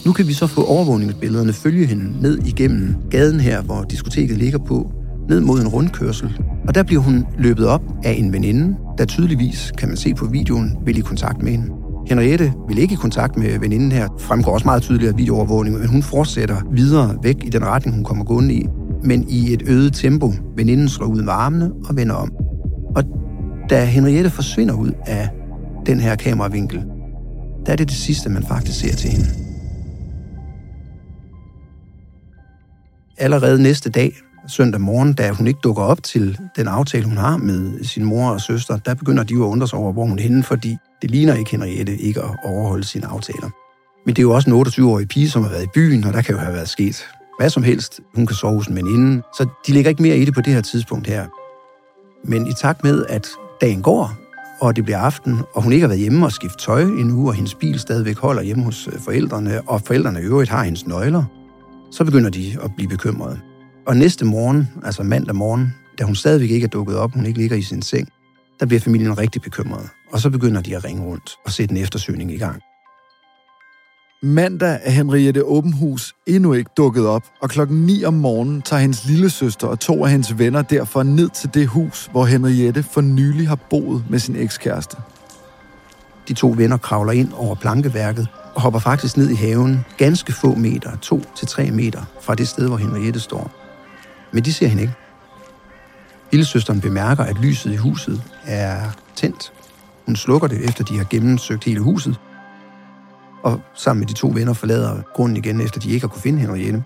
Nu 0.06 0.14
kan 0.14 0.28
vi 0.28 0.34
så 0.34 0.48
få 0.48 0.64
overvågningsbillederne 0.64 1.54
følge 1.54 1.86
hende 1.86 2.22
ned 2.22 2.38
igennem 2.46 2.96
gaden 3.10 3.40
her, 3.40 3.62
hvor 3.62 3.84
diskoteket 3.84 4.38
ligger 4.38 4.60
på, 4.60 4.92
ned 5.30 5.42
mod 5.42 5.62
en 5.62 5.68
rundkørsel. 5.68 6.42
Og 6.68 6.76
der 6.76 6.84
bliver 6.84 7.02
hun 7.02 7.26
løbet 7.38 7.68
op 7.68 7.82
af 8.04 8.16
en 8.18 8.34
veninde, 8.34 8.78
der 8.98 9.06
tydeligvis, 9.06 9.74
kan 9.78 9.88
man 9.88 9.98
se 9.98 10.14
på 10.14 10.26
videoen, 10.26 10.78
vil 10.86 10.98
i 10.98 11.02
kontakt 11.02 11.44
med 11.44 11.52
hende. 11.52 11.74
Henriette 12.08 12.54
vil 12.68 12.78
ikke 12.78 12.94
i 12.94 12.98
kontakt 12.98 13.38
med 13.38 13.60
veninden 13.60 13.92
her, 13.92 14.08
fremgår 14.20 14.52
også 14.52 14.66
meget 14.66 14.82
tydeligt 14.82 15.12
af 15.12 15.18
videoovervågningen, 15.18 15.82
men 15.82 15.90
hun 15.90 16.04
fortsætter 16.04 16.56
videre 16.72 17.18
væk 17.24 17.36
i 17.44 17.50
den 17.50 17.66
retning, 17.66 17.96
hun 17.96 18.04
kommer 18.04 18.24
gående 18.24 18.54
i, 18.54 18.68
men 19.04 19.26
i 19.30 19.54
et 19.54 19.64
øget 19.68 19.94
tempo. 19.94 20.34
Veninden 20.56 20.90
slår 20.90 21.08
ud 21.08 21.22
med 21.22 21.34
armene 21.34 21.72
og 21.90 21.96
vender 21.96 22.16
om. 22.16 22.34
Og 22.96 23.04
da 23.70 23.86
Henriette 23.86 24.30
forsvinder 24.30 24.74
ud 24.74 24.92
af 25.06 25.30
den 25.86 26.00
her 26.00 26.16
kameravinkel, 26.16 26.84
der 27.66 27.72
er 27.72 27.76
det 27.76 27.90
det 27.90 27.98
sidste, 27.98 28.30
man 28.30 28.44
faktisk 28.44 28.80
ser 28.80 28.96
til 28.96 29.10
hende. 29.10 29.26
Allerede 33.18 33.64
næste 33.64 33.90
dag, 33.90 34.14
søndag 34.48 34.82
morgen, 34.82 35.14
da 35.14 35.32
hun 35.32 35.48
ikke 35.48 35.60
dukker 35.64 35.84
op 35.84 36.04
til 36.04 36.40
den 36.56 36.68
aftale, 36.68 37.06
hun 37.06 37.18
har 37.18 37.38
med 37.38 37.84
sin 37.84 38.04
mor 38.04 38.30
og 38.30 38.42
søster, 38.42 38.78
der 38.78 38.94
begynder 38.94 39.24
de 39.24 39.34
jo 39.34 39.46
at 39.46 39.50
undre 39.50 39.68
sig 39.68 39.80
over, 39.80 39.94
hvor 39.94 40.06
hun 40.06 40.20
er 40.20 40.24
henne, 40.24 40.44
fordi 40.44 40.78
det 41.02 41.12
ligner 41.12 41.34
ikke 41.34 41.52
Henriette 41.52 41.98
ikke 41.98 42.22
at 42.22 42.30
overholde 42.44 42.84
sine 42.84 43.08
aftaler. 43.08 43.50
Men 44.06 44.16
det 44.16 44.20
er 44.20 44.24
jo 44.24 44.32
også 44.32 44.50
en 44.50 44.62
28-årig 44.62 45.08
pige, 45.08 45.30
som 45.30 45.44
har 45.44 45.50
været 45.50 45.64
i 45.64 45.70
byen, 45.74 46.04
og 46.04 46.14
der 46.14 46.22
kan 46.22 46.36
jo 46.36 46.42
have 46.42 46.54
været 46.54 46.70
sket 46.70 47.08
hvad 47.38 47.50
som 47.50 47.64
helst. 47.64 48.00
Hun 48.16 48.26
kan 48.26 48.36
sove 48.36 48.56
hos 48.56 48.68
en 48.68 48.76
veninde, 48.76 49.22
så 49.38 49.48
de 49.68 49.74
ligger 49.74 49.90
ikke 49.90 50.02
mere 50.02 50.18
i 50.18 50.26
det 50.26 50.34
på 50.34 50.42
det 50.42 50.54
her 50.54 50.62
tidspunkt 50.62 51.08
her. 51.08 51.26
Men 52.24 52.48
i 52.48 52.54
takt 52.54 52.84
med, 52.84 53.06
at 53.10 53.28
dagen 53.62 53.82
går, 53.82 54.14
og 54.62 54.76
det 54.76 54.84
bliver 54.84 55.00
aften, 55.00 55.40
og 55.54 55.64
hun 55.64 55.74
ikke 55.74 55.84
har 55.84 55.88
været 55.88 56.00
hjemme 56.00 56.26
og 56.26 56.32
skiftet 56.32 56.60
tøj 56.60 56.82
endnu, 56.82 57.28
og 57.28 57.34
hendes 57.34 57.56
bil 57.56 57.80
stadigvæk 57.80 58.18
holder 58.18 58.42
hjemme 58.42 58.64
hos 58.64 58.88
øh, 58.88 59.00
forældrene, 59.00 59.62
og 59.62 59.82
forældrene 59.82 60.20
i 60.20 60.24
øvrigt 60.24 60.50
har 60.50 60.64
hendes 60.64 60.88
nøgler, 60.88 61.24
så 61.92 62.06
begynder 62.06 62.30
de 62.30 62.58
at 62.64 62.72
blive 62.76 62.90
bekymrede. 62.90 63.40
Og 63.88 63.98
næste 63.98 64.26
morgen, 64.26 64.70
altså 64.84 65.04
mandag 65.04 65.36
morgen, 65.36 65.76
da 66.00 66.04
hun 66.04 66.16
stadigvæk 66.16 66.50
ikke 66.50 66.66
er 66.66 66.70
dukket 66.70 66.98
op, 66.98 67.14
hun 67.14 67.26
ikke 67.26 67.40
ligger 67.40 67.58
i 67.58 67.62
sin 67.62 67.82
seng, 67.82 68.10
der 68.60 68.66
bliver 68.66 68.80
familien 68.80 69.18
rigtig 69.18 69.42
bekymret. 69.42 69.90
Og 70.12 70.20
så 70.20 70.30
begynder 70.30 70.62
de 70.62 70.76
at 70.76 70.84
ringe 70.84 71.04
rundt 71.04 71.32
og 71.46 71.52
sætte 71.52 71.76
en 71.76 71.82
eftersøgning 71.82 72.32
i 72.34 72.38
gang. 72.38 72.62
Mandag 74.24 74.80
er 74.84 74.92
Henriette 74.92 75.44
Åbenhus 75.44 76.16
endnu 76.26 76.54
ikke 76.54 76.70
dukket 76.78 77.08
op, 77.08 77.24
og 77.42 77.50
klokken 77.50 77.86
9 77.86 78.04
om 78.04 78.14
morgenen 78.14 78.62
tager 78.62 78.82
hendes 78.82 79.06
lille 79.06 79.30
søster 79.30 79.68
og 79.68 79.80
to 79.80 80.06
af 80.06 80.12
hendes 80.12 80.40
venner 80.40 80.62
derfor 80.62 81.04
ned 81.04 81.30
til 81.30 81.50
det 81.54 81.68
hus, 81.68 82.10
hvor 82.12 82.26
Henriette 82.26 82.84
for 82.84 83.02
nylig 83.02 83.48
har 83.48 83.60
boet 83.70 84.04
med 84.10 84.20
sin 84.20 84.36
ekskæreste. 84.36 84.98
De 86.28 86.34
to 86.34 86.54
venner 86.58 86.78
kravler 86.78 87.12
ind 87.12 87.34
over 87.34 87.56
plankeværket 87.56 88.28
og 88.56 88.62
hopper 88.62 88.80
faktisk 88.80 89.18
ned 89.18 89.30
i 89.30 89.36
haven 89.36 89.86
ganske 89.98 90.34
få 90.34 90.56
meter, 90.56 90.98
to 90.98 91.22
til 91.36 91.48
tre 91.48 91.72
meter 91.72 92.04
fra 92.22 92.36
det 92.36 92.48
sted, 92.48 92.68
hvor 92.68 92.78
Henriette 92.78 93.20
står. 93.20 93.67
Men 94.32 94.46
de 94.46 94.54
ser 94.54 94.68
hende 94.68 94.82
ikke. 94.82 94.94
Lillesøsteren 96.32 96.82
bemærker, 96.82 97.24
at 97.24 97.38
lyset 97.38 97.74
i 97.74 97.76
huset 97.76 98.24
er 98.46 98.82
tændt. 99.16 99.54
Hun 100.06 100.16
slukker 100.16 100.48
det, 100.48 100.66
efter 100.70 100.84
de 100.84 100.98
har 100.98 101.06
gennemsøgt 101.10 101.64
hele 101.64 101.80
huset, 101.80 102.20
og 103.44 103.62
sammen 103.76 104.00
med 104.00 104.08
de 104.08 104.14
to 104.14 104.32
venner 104.34 104.54
forlader 104.54 105.02
grunden 105.14 105.38
igen, 105.38 105.62
efter 105.62 105.80
de 105.80 105.90
ikke 105.90 106.04
har 106.04 106.08
kunne 106.08 106.22
finde 106.22 106.40
Henriette. 106.40 106.84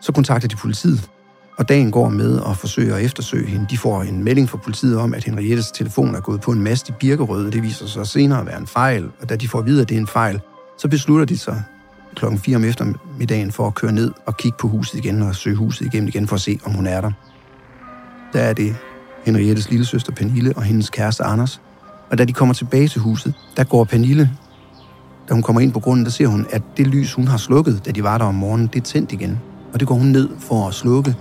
Så 0.00 0.12
kontakter 0.12 0.48
de 0.48 0.56
politiet, 0.56 1.10
og 1.58 1.68
dagen 1.68 1.90
går 1.90 2.08
med 2.08 2.40
at 2.48 2.56
forsøge 2.56 2.94
at 2.94 3.04
eftersøge 3.04 3.46
hende. 3.46 3.66
De 3.70 3.78
får 3.78 4.02
en 4.02 4.24
melding 4.24 4.48
fra 4.50 4.58
politiet 4.58 4.98
om, 4.98 5.14
at 5.14 5.24
Henriettes 5.24 5.70
telefon 5.70 6.14
er 6.14 6.20
gået 6.20 6.40
på 6.40 6.52
en 6.52 6.62
mast 6.62 6.88
i 6.88 6.92
Birkerød, 6.92 7.46
og 7.46 7.52
det 7.52 7.62
viser 7.62 7.86
sig 7.86 8.06
senere 8.06 8.40
at 8.40 8.46
være 8.46 8.58
en 8.58 8.66
fejl. 8.66 9.10
Og 9.20 9.28
da 9.28 9.36
de 9.36 9.48
får 9.48 9.58
at 9.58 9.66
vide, 9.66 9.82
at 9.82 9.88
det 9.88 9.94
er 9.94 10.00
en 10.00 10.06
fejl, 10.06 10.40
så 10.78 10.88
beslutter 10.88 11.24
de 11.26 11.38
sig 11.38 11.62
klokken 12.16 12.40
4 12.40 12.56
om 12.56 12.64
eftermiddagen 12.64 13.52
for 13.52 13.66
at 13.66 13.74
køre 13.74 13.92
ned 13.92 14.12
og 14.26 14.36
kigge 14.36 14.58
på 14.60 14.68
huset 14.68 14.98
igen 14.98 15.22
og 15.22 15.34
søge 15.34 15.56
huset 15.56 15.86
igennem 15.86 16.08
igen 16.08 16.28
for 16.28 16.34
at 16.34 16.40
se, 16.40 16.58
om 16.64 16.72
hun 16.72 16.86
er 16.86 17.00
der. 17.00 17.10
Der 18.32 18.40
er 18.40 18.52
det 18.52 18.76
Henriettes 19.24 19.70
lille 19.70 19.86
søster 19.86 20.12
Pernille 20.12 20.52
og 20.56 20.62
hendes 20.62 20.90
kæreste 20.90 21.24
Anders. 21.24 21.60
Og 22.10 22.18
da 22.18 22.24
de 22.24 22.32
kommer 22.32 22.54
tilbage 22.54 22.88
til 22.88 23.00
huset, 23.00 23.34
der 23.56 23.64
går 23.64 23.84
Pernille 23.84 24.30
da 25.28 25.34
hun 25.34 25.42
kommer 25.42 25.60
ind 25.60 25.72
på 25.72 25.80
grunden, 25.80 26.04
der 26.04 26.10
ser 26.10 26.26
hun, 26.26 26.46
at 26.50 26.62
det 26.76 26.86
lys, 26.86 27.12
hun 27.12 27.28
har 27.28 27.36
slukket, 27.36 27.86
da 27.86 27.90
de 27.90 28.02
var 28.02 28.18
der 28.18 28.24
om 28.24 28.34
morgenen, 28.34 28.66
det 28.66 28.80
er 28.80 28.84
tændt 28.84 29.12
igen. 29.12 29.40
Og 29.72 29.80
det 29.80 29.88
går 29.88 29.94
hun 29.94 30.06
ned 30.06 30.28
for 30.38 30.68
at 30.68 30.74
slukke. 30.74 31.16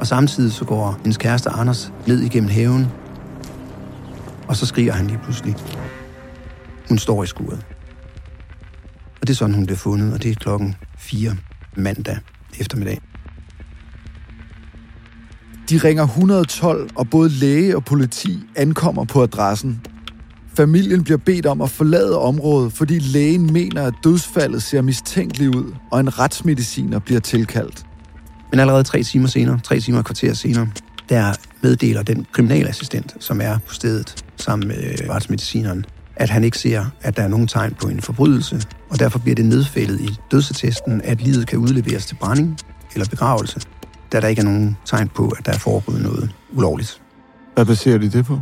Og 0.00 0.06
samtidig 0.06 0.52
så 0.52 0.64
går 0.64 0.98
hendes 0.98 1.16
kæreste 1.16 1.50
Anders 1.50 1.92
ned 2.06 2.20
igennem 2.20 2.50
haven. 2.50 2.86
Og 4.48 4.56
så 4.56 4.66
skriger 4.66 4.92
han 4.92 5.06
lige 5.06 5.18
pludselig. 5.24 5.56
Hun 6.88 6.98
står 6.98 7.22
i 7.22 7.26
skuret 7.26 7.69
det 9.30 9.34
er 9.36 9.38
sådan, 9.38 9.54
hun 9.54 9.66
bliver 9.66 9.78
fundet, 9.78 10.12
og 10.12 10.22
det 10.22 10.30
er 10.30 10.34
klokken 10.34 10.74
4 10.98 11.36
mandag 11.76 12.18
eftermiddag. 12.60 13.00
De 15.70 15.78
ringer 15.78 16.02
112, 16.02 16.90
og 16.94 17.10
både 17.10 17.28
læge 17.28 17.76
og 17.76 17.84
politi 17.84 18.38
ankommer 18.56 19.04
på 19.04 19.22
adressen. 19.22 19.80
Familien 20.56 21.04
bliver 21.04 21.18
bedt 21.18 21.46
om 21.46 21.60
at 21.60 21.70
forlade 21.70 22.18
området, 22.18 22.72
fordi 22.72 22.98
lægen 22.98 23.52
mener, 23.52 23.82
at 23.82 23.94
dødsfaldet 24.04 24.62
ser 24.62 24.82
mistænkeligt 24.82 25.54
ud, 25.54 25.74
og 25.92 26.00
en 26.00 26.18
retsmediciner 26.18 26.98
bliver 26.98 27.20
tilkaldt. 27.20 27.86
Men 28.50 28.60
allerede 28.60 28.84
tre 28.84 29.02
timer 29.02 29.28
senere, 29.28 29.60
tre 29.64 29.80
timer 29.80 29.98
og 29.98 30.04
kvarter 30.04 30.34
senere, 30.34 30.68
der 31.08 31.34
meddeler 31.62 32.02
den 32.02 32.26
kriminalassistent, 32.32 33.16
som 33.20 33.40
er 33.40 33.58
på 33.58 33.74
stedet 33.74 34.24
sammen 34.36 34.68
med 34.68 35.08
retsmedicineren, 35.10 35.84
at 36.20 36.30
han 36.30 36.44
ikke 36.44 36.58
ser, 36.58 36.84
at 37.02 37.16
der 37.16 37.22
er 37.22 37.28
nogen 37.28 37.46
tegn 37.46 37.74
på 37.82 37.88
en 37.88 38.00
forbrydelse, 38.00 38.62
og 38.90 38.98
derfor 38.98 39.18
bliver 39.18 39.34
det 39.34 39.44
nedfældet 39.44 40.00
i 40.00 40.18
dødsattesten, 40.30 41.00
at 41.04 41.22
livet 41.22 41.46
kan 41.46 41.58
udleveres 41.58 42.06
til 42.06 42.14
brænding 42.14 42.58
eller 42.94 43.06
begravelse, 43.10 43.60
da 44.12 44.20
der 44.20 44.28
ikke 44.28 44.40
er 44.40 44.44
nogen 44.44 44.76
tegn 44.84 45.08
på, 45.08 45.28
at 45.38 45.46
der 45.46 45.52
er 45.52 45.58
foregået 45.58 46.02
noget 46.02 46.30
ulovligt. 46.52 47.02
Hvad 47.54 47.64
baserer 47.64 47.98
de 47.98 48.10
det 48.10 48.24
på? 48.24 48.40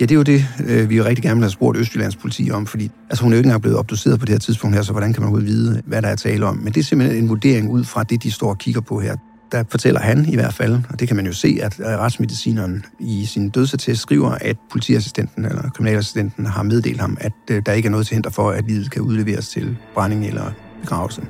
Ja, 0.00 0.06
det 0.06 0.10
er 0.10 0.16
jo 0.16 0.22
det, 0.22 0.46
øh, 0.66 0.90
vi 0.90 0.96
jo 0.96 1.04
rigtig 1.04 1.22
gerne 1.22 1.36
vil 1.36 1.44
have 1.44 1.50
spurgt 1.50 1.78
Østjyllands 1.78 2.16
politi 2.16 2.50
om, 2.50 2.66
fordi 2.66 2.90
altså, 3.10 3.24
hun 3.24 3.32
er 3.32 3.36
jo 3.36 3.38
ikke 3.38 3.46
engang 3.46 3.62
blevet 3.62 3.78
obduceret 3.78 4.20
på 4.20 4.26
det 4.26 4.32
her 4.32 4.38
tidspunkt 4.38 4.76
her, 4.76 4.82
så 4.82 4.92
hvordan 4.92 5.12
kan 5.12 5.22
man 5.22 5.28
overhovedet 5.28 5.48
vide, 5.48 5.82
hvad 5.86 6.02
der 6.02 6.08
er 6.08 6.16
tale 6.16 6.46
om? 6.46 6.56
Men 6.56 6.72
det 6.72 6.80
er 6.80 6.84
simpelthen 6.84 7.22
en 7.22 7.28
vurdering 7.28 7.70
ud 7.70 7.84
fra 7.84 8.02
det, 8.02 8.22
de 8.22 8.30
står 8.30 8.48
og 8.48 8.58
kigger 8.58 8.80
på 8.80 9.00
her. 9.00 9.16
Der 9.52 9.64
fortæller 9.70 10.00
han 10.00 10.28
i 10.28 10.34
hvert 10.34 10.54
fald, 10.54 10.74
og 10.90 11.00
det 11.00 11.08
kan 11.08 11.16
man 11.16 11.26
jo 11.26 11.32
se, 11.32 11.58
at 11.62 11.80
øh, 11.80 11.86
retsmedicineren 11.86 12.84
i 13.00 13.24
sin 13.24 13.50
dødsattest 13.50 14.02
skriver, 14.02 14.30
at 14.30 14.56
politiassistenten 14.70 15.44
eller 15.44 15.70
kriminalassistenten 15.70 16.46
har 16.46 16.62
meddelt 16.62 17.00
ham, 17.00 17.16
at 17.20 17.32
øh, 17.50 17.62
der 17.66 17.72
ikke 17.72 17.86
er 17.86 17.90
noget 17.90 18.06
til 18.06 18.14
hinder 18.14 18.30
for, 18.30 18.50
at 18.50 18.64
livet 18.68 18.90
kan 18.90 19.02
udleveres 19.02 19.48
til 19.48 19.76
brænding 19.94 20.26
eller 20.26 20.52
begravelse. 20.80 21.22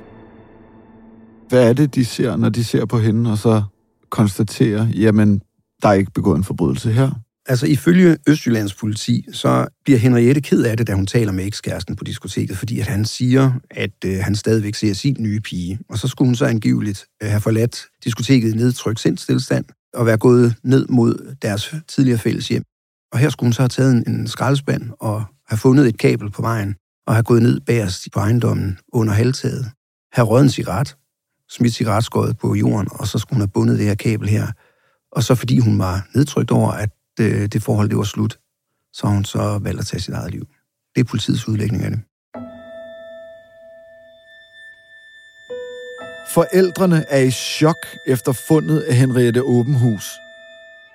Hvad 1.48 1.68
er 1.68 1.72
det, 1.72 1.94
de 1.94 2.04
ser, 2.04 2.36
når 2.36 2.48
de 2.48 2.64
ser 2.64 2.84
på 2.84 2.98
hende, 2.98 3.30
og 3.30 3.38
så 3.38 3.62
konstaterer, 4.10 4.86
jamen, 4.88 5.40
der 5.82 5.88
er 5.88 5.92
ikke 5.92 6.12
begået 6.12 6.36
en 6.36 6.44
forbrydelse 6.44 6.92
her? 6.92 7.10
Altså 7.46 7.66
ifølge 7.66 8.16
Østjyllands 8.28 8.74
politi, 8.74 9.26
så 9.32 9.66
bliver 9.84 9.98
Henriette 9.98 10.40
ked 10.40 10.64
af 10.64 10.76
det, 10.76 10.86
da 10.86 10.92
hun 10.92 11.06
taler 11.06 11.32
med 11.32 11.46
ekskæresten 11.46 11.96
på 11.96 12.04
diskoteket, 12.04 12.58
fordi 12.58 12.80
at 12.80 12.86
han 12.86 13.04
siger, 13.04 13.52
at 13.70 14.04
øh, 14.04 14.18
han 14.20 14.34
stadigvæk 14.34 14.74
ser 14.74 14.92
sin 14.94 15.16
nye 15.18 15.40
pige. 15.40 15.78
Og 15.88 15.98
så 15.98 16.08
skulle 16.08 16.28
hun 16.28 16.34
så 16.34 16.46
angiveligt 16.46 17.06
øh, 17.22 17.28
have 17.28 17.40
forladt 17.40 17.86
diskoteket 18.04 18.54
i 18.54 18.56
nedtrykt 18.56 19.00
sindstilstand 19.00 19.64
og 19.94 20.06
være 20.06 20.16
gået 20.16 20.54
ned 20.62 20.86
mod 20.88 21.36
deres 21.42 21.74
tidligere 21.88 22.18
fælles 22.18 22.48
hjem. 22.48 22.62
Og 23.12 23.18
her 23.18 23.30
skulle 23.30 23.46
hun 23.46 23.52
så 23.52 23.62
have 23.62 23.68
taget 23.68 23.92
en, 23.92 24.04
en 24.06 24.28
skraldespand 24.28 24.90
og 25.00 25.24
have 25.48 25.58
fundet 25.58 25.88
et 25.88 25.98
kabel 25.98 26.30
på 26.30 26.42
vejen 26.42 26.74
og 27.06 27.14
have 27.14 27.22
gået 27.22 27.42
ned 27.42 27.60
bagerst 27.60 28.08
på 28.12 28.20
ejendommen 28.20 28.78
under 28.92 29.12
halvtaget, 29.12 29.66
have 30.12 30.26
røget 30.26 30.44
en 30.44 30.50
cigaret, 30.50 30.96
smidt 31.50 31.74
cigaretskåret 31.74 32.38
på 32.38 32.54
jorden, 32.54 32.88
og 32.90 33.06
så 33.06 33.18
skulle 33.18 33.36
hun 33.36 33.40
have 33.40 33.48
bundet 33.54 33.78
det 33.78 33.86
her 33.86 33.94
kabel 33.94 34.28
her. 34.28 34.46
Og 35.12 35.22
så 35.22 35.34
fordi 35.34 35.58
hun 35.58 35.78
var 35.78 36.08
nedtrykt 36.14 36.50
over, 36.50 36.72
at 36.72 36.90
øh, 37.20 37.46
det 37.46 37.62
forhold 37.62 37.88
det 37.88 37.98
var 37.98 38.04
slut, 38.04 38.38
så 38.92 39.06
hun 39.06 39.24
så 39.24 39.58
valgt 39.62 39.80
at 39.80 39.86
tage 39.86 40.00
sit 40.00 40.14
eget 40.14 40.30
liv. 40.30 40.46
Det 40.94 41.00
er 41.00 41.04
politiets 41.04 41.48
udlægning 41.48 41.84
af 41.84 41.90
det. 41.90 42.00
Forældrene 46.34 47.04
er 47.08 47.20
i 47.20 47.30
chok 47.30 47.76
efter 48.06 48.32
fundet 48.32 48.80
af 48.80 48.96
Henriette 48.96 49.42
Åbenhus. 49.42 50.10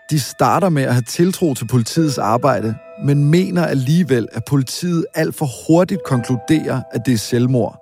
De 0.10 0.20
starter 0.20 0.70
med 0.70 0.84
at 0.84 0.94
have 0.94 1.04
tiltro 1.10 1.54
til 1.54 1.68
politiets 1.68 2.18
arbejde, 2.18 2.76
men 3.06 3.26
mener 3.32 3.66
alligevel, 3.66 4.28
at 4.32 4.44
politiet 4.50 5.06
alt 5.14 5.36
for 5.36 5.50
hurtigt 5.68 6.02
konkluderer, 6.06 6.82
at 6.92 7.02
det 7.06 7.14
er 7.14 7.18
selvmord. 7.18 7.82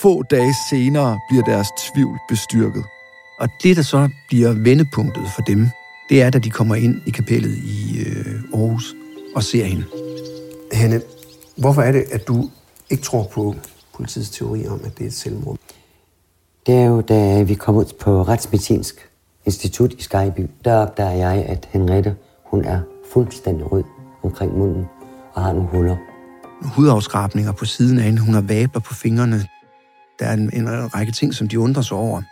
Få 0.00 0.22
dage 0.22 0.54
senere 0.70 1.18
bliver 1.28 1.44
deres 1.44 1.68
tvivl 1.86 2.18
bestyrket. 2.28 2.84
Og 3.40 3.48
det, 3.62 3.76
der 3.76 3.82
så 3.82 4.08
bliver 4.28 4.52
vendepunktet 4.52 5.26
for 5.34 5.42
dem, 5.42 5.68
det 6.08 6.22
er, 6.22 6.30
da 6.30 6.38
de 6.38 6.50
kommer 6.50 6.74
ind 6.74 7.00
i 7.06 7.10
kapellet 7.10 7.56
i 7.56 7.98
øh, 8.06 8.42
Aarhus 8.54 8.94
og 9.34 9.42
ser 9.42 9.64
hende. 9.64 9.84
Hanne, 10.72 11.00
hvorfor 11.56 11.82
er 11.82 11.92
det, 11.92 12.04
at 12.12 12.28
du 12.28 12.50
ikke 12.90 13.02
tror 13.02 13.22
på 13.32 13.54
politiets 13.94 14.30
teori 14.30 14.66
om, 14.66 14.80
at 14.84 14.98
det 14.98 15.04
er 15.04 15.08
et 15.08 15.14
selvmord? 15.14 15.56
Det 16.66 16.74
er 16.74 16.84
jo, 16.84 17.00
da 17.00 17.42
vi 17.42 17.54
kom 17.54 17.76
ud 17.76 17.92
på 18.00 18.22
Retsmedicinsk 18.22 19.08
Institut 19.44 19.92
i 19.92 20.02
Skyby, 20.02 20.50
der 20.64 20.74
opdager 20.76 21.10
jeg, 21.10 21.44
at 21.44 21.68
Henriette, 21.72 22.16
hun 22.44 22.64
er 22.64 22.80
fuldstændig 23.12 23.72
rød 23.72 23.84
omkring 24.22 24.58
munden 24.58 24.84
og 25.34 25.42
har 25.42 25.52
nogle 25.52 25.68
huller. 25.68 25.96
Hudafskrabninger 26.62 27.52
på 27.52 27.64
siden 27.64 27.98
af 27.98 28.04
hende, 28.04 28.20
hun 28.20 28.34
har 28.34 28.40
vabler 28.40 28.80
på 28.80 28.94
fingrene. 28.94 29.46
Der 30.18 30.26
er 30.26 30.32
en, 30.32 30.50
en 30.52 30.94
række 30.94 31.12
ting, 31.12 31.34
som 31.34 31.48
de 31.48 31.60
undrer 31.60 31.82
sig 31.82 31.96
over. 31.96 32.22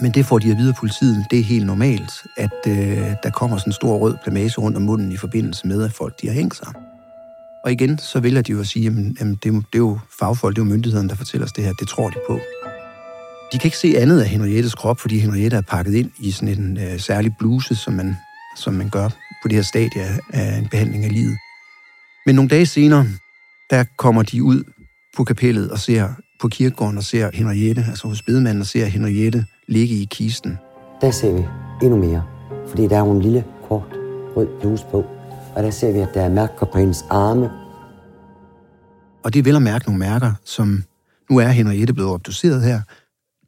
Men 0.00 0.12
det 0.12 0.26
får 0.26 0.38
de 0.38 0.50
at 0.50 0.56
vide 0.56 0.68
af 0.68 0.74
politiet, 0.74 1.26
det 1.30 1.38
er 1.38 1.44
helt 1.44 1.66
normalt, 1.66 2.12
at 2.36 2.66
øh, 2.68 2.98
der 3.22 3.30
kommer 3.30 3.56
sådan 3.56 3.68
en 3.68 3.74
stor 3.74 3.98
rød 3.98 4.16
plamage 4.22 4.60
rundt 4.60 4.76
om 4.76 4.82
munden 4.82 5.12
i 5.12 5.16
forbindelse 5.16 5.66
med, 5.66 5.84
at 5.84 5.92
folk 5.92 6.22
de 6.22 6.26
har 6.26 6.34
hængt 6.34 6.56
sig. 6.56 6.68
Og 7.64 7.72
igen, 7.72 7.98
så 7.98 8.20
vælger 8.20 8.42
de 8.42 8.52
jo 8.52 8.60
at 8.60 8.66
sige, 8.66 8.82
jamen, 8.82 9.16
jamen 9.20 9.38
det, 9.42 9.48
er, 9.48 9.52
det 9.52 9.74
er 9.74 9.78
jo 9.78 9.98
fagfolk, 10.18 10.56
det 10.56 10.62
er 10.62 10.66
jo 10.66 10.70
myndighederne, 10.72 11.08
der 11.08 11.14
fortæller 11.14 11.44
os 11.46 11.52
det 11.52 11.64
her, 11.64 11.72
det 11.72 11.88
tror 11.88 12.10
de 12.10 12.16
på. 12.28 12.40
De 13.52 13.58
kan 13.58 13.66
ikke 13.66 13.78
se 13.78 13.94
andet 13.98 14.20
af 14.20 14.28
Henriettes 14.28 14.74
krop, 14.74 15.00
fordi 15.00 15.18
Henriette 15.18 15.56
er 15.56 15.60
pakket 15.60 15.94
ind 15.94 16.10
i 16.20 16.30
sådan 16.30 16.48
en 16.48 16.78
øh, 16.78 17.00
særlig 17.00 17.32
bluse, 17.38 17.74
som 17.74 17.92
man, 17.92 18.16
som 18.56 18.74
man 18.74 18.88
gør 18.88 19.08
på 19.42 19.48
det 19.48 19.52
her 19.52 19.62
stadie 19.62 20.02
af 20.32 20.58
en 20.58 20.68
behandling 20.68 21.04
af 21.04 21.12
livet. 21.12 21.36
Men 22.26 22.34
nogle 22.34 22.48
dage 22.48 22.66
senere, 22.66 23.06
der 23.70 23.84
kommer 23.98 24.22
de 24.22 24.42
ud 24.42 24.64
på 25.16 25.24
kapellet 25.24 25.70
og 25.70 25.78
ser 25.78 26.08
på 26.40 26.48
kirkegården 26.48 26.98
og 26.98 27.04
ser 27.04 27.30
Henriette, 27.34 27.84
altså 27.88 28.08
hos 28.08 28.22
bedemanden 28.22 28.60
og 28.60 28.66
ser 28.66 28.86
Henriette 28.86 29.46
ligge 29.68 29.94
i 29.94 30.04
kisten. 30.04 30.58
Der 31.00 31.10
ser 31.10 31.32
vi 31.32 31.44
endnu 31.82 31.96
mere, 31.96 32.22
fordi 32.68 32.86
der 32.88 32.96
er 32.96 33.00
jo 33.00 33.10
en 33.10 33.22
lille, 33.22 33.44
kort, 33.68 33.98
rød 34.36 34.48
bluse 34.60 34.84
på, 34.90 35.04
og 35.54 35.62
der 35.62 35.70
ser 35.70 35.92
vi, 35.92 35.98
at 35.98 36.08
der 36.14 36.20
er 36.22 36.28
mærker 36.28 36.66
på 36.66 36.78
hendes 36.78 37.04
arme. 37.10 37.50
Og 39.24 39.34
det 39.34 39.38
er 39.38 39.42
vel 39.42 39.56
at 39.56 39.62
mærke 39.62 39.86
nogle 39.86 39.98
mærker, 39.98 40.32
som 40.44 40.84
nu 41.30 41.38
er 41.38 41.48
Henriette 41.48 41.94
blevet 41.94 42.10
obduceret 42.10 42.62
her. 42.62 42.80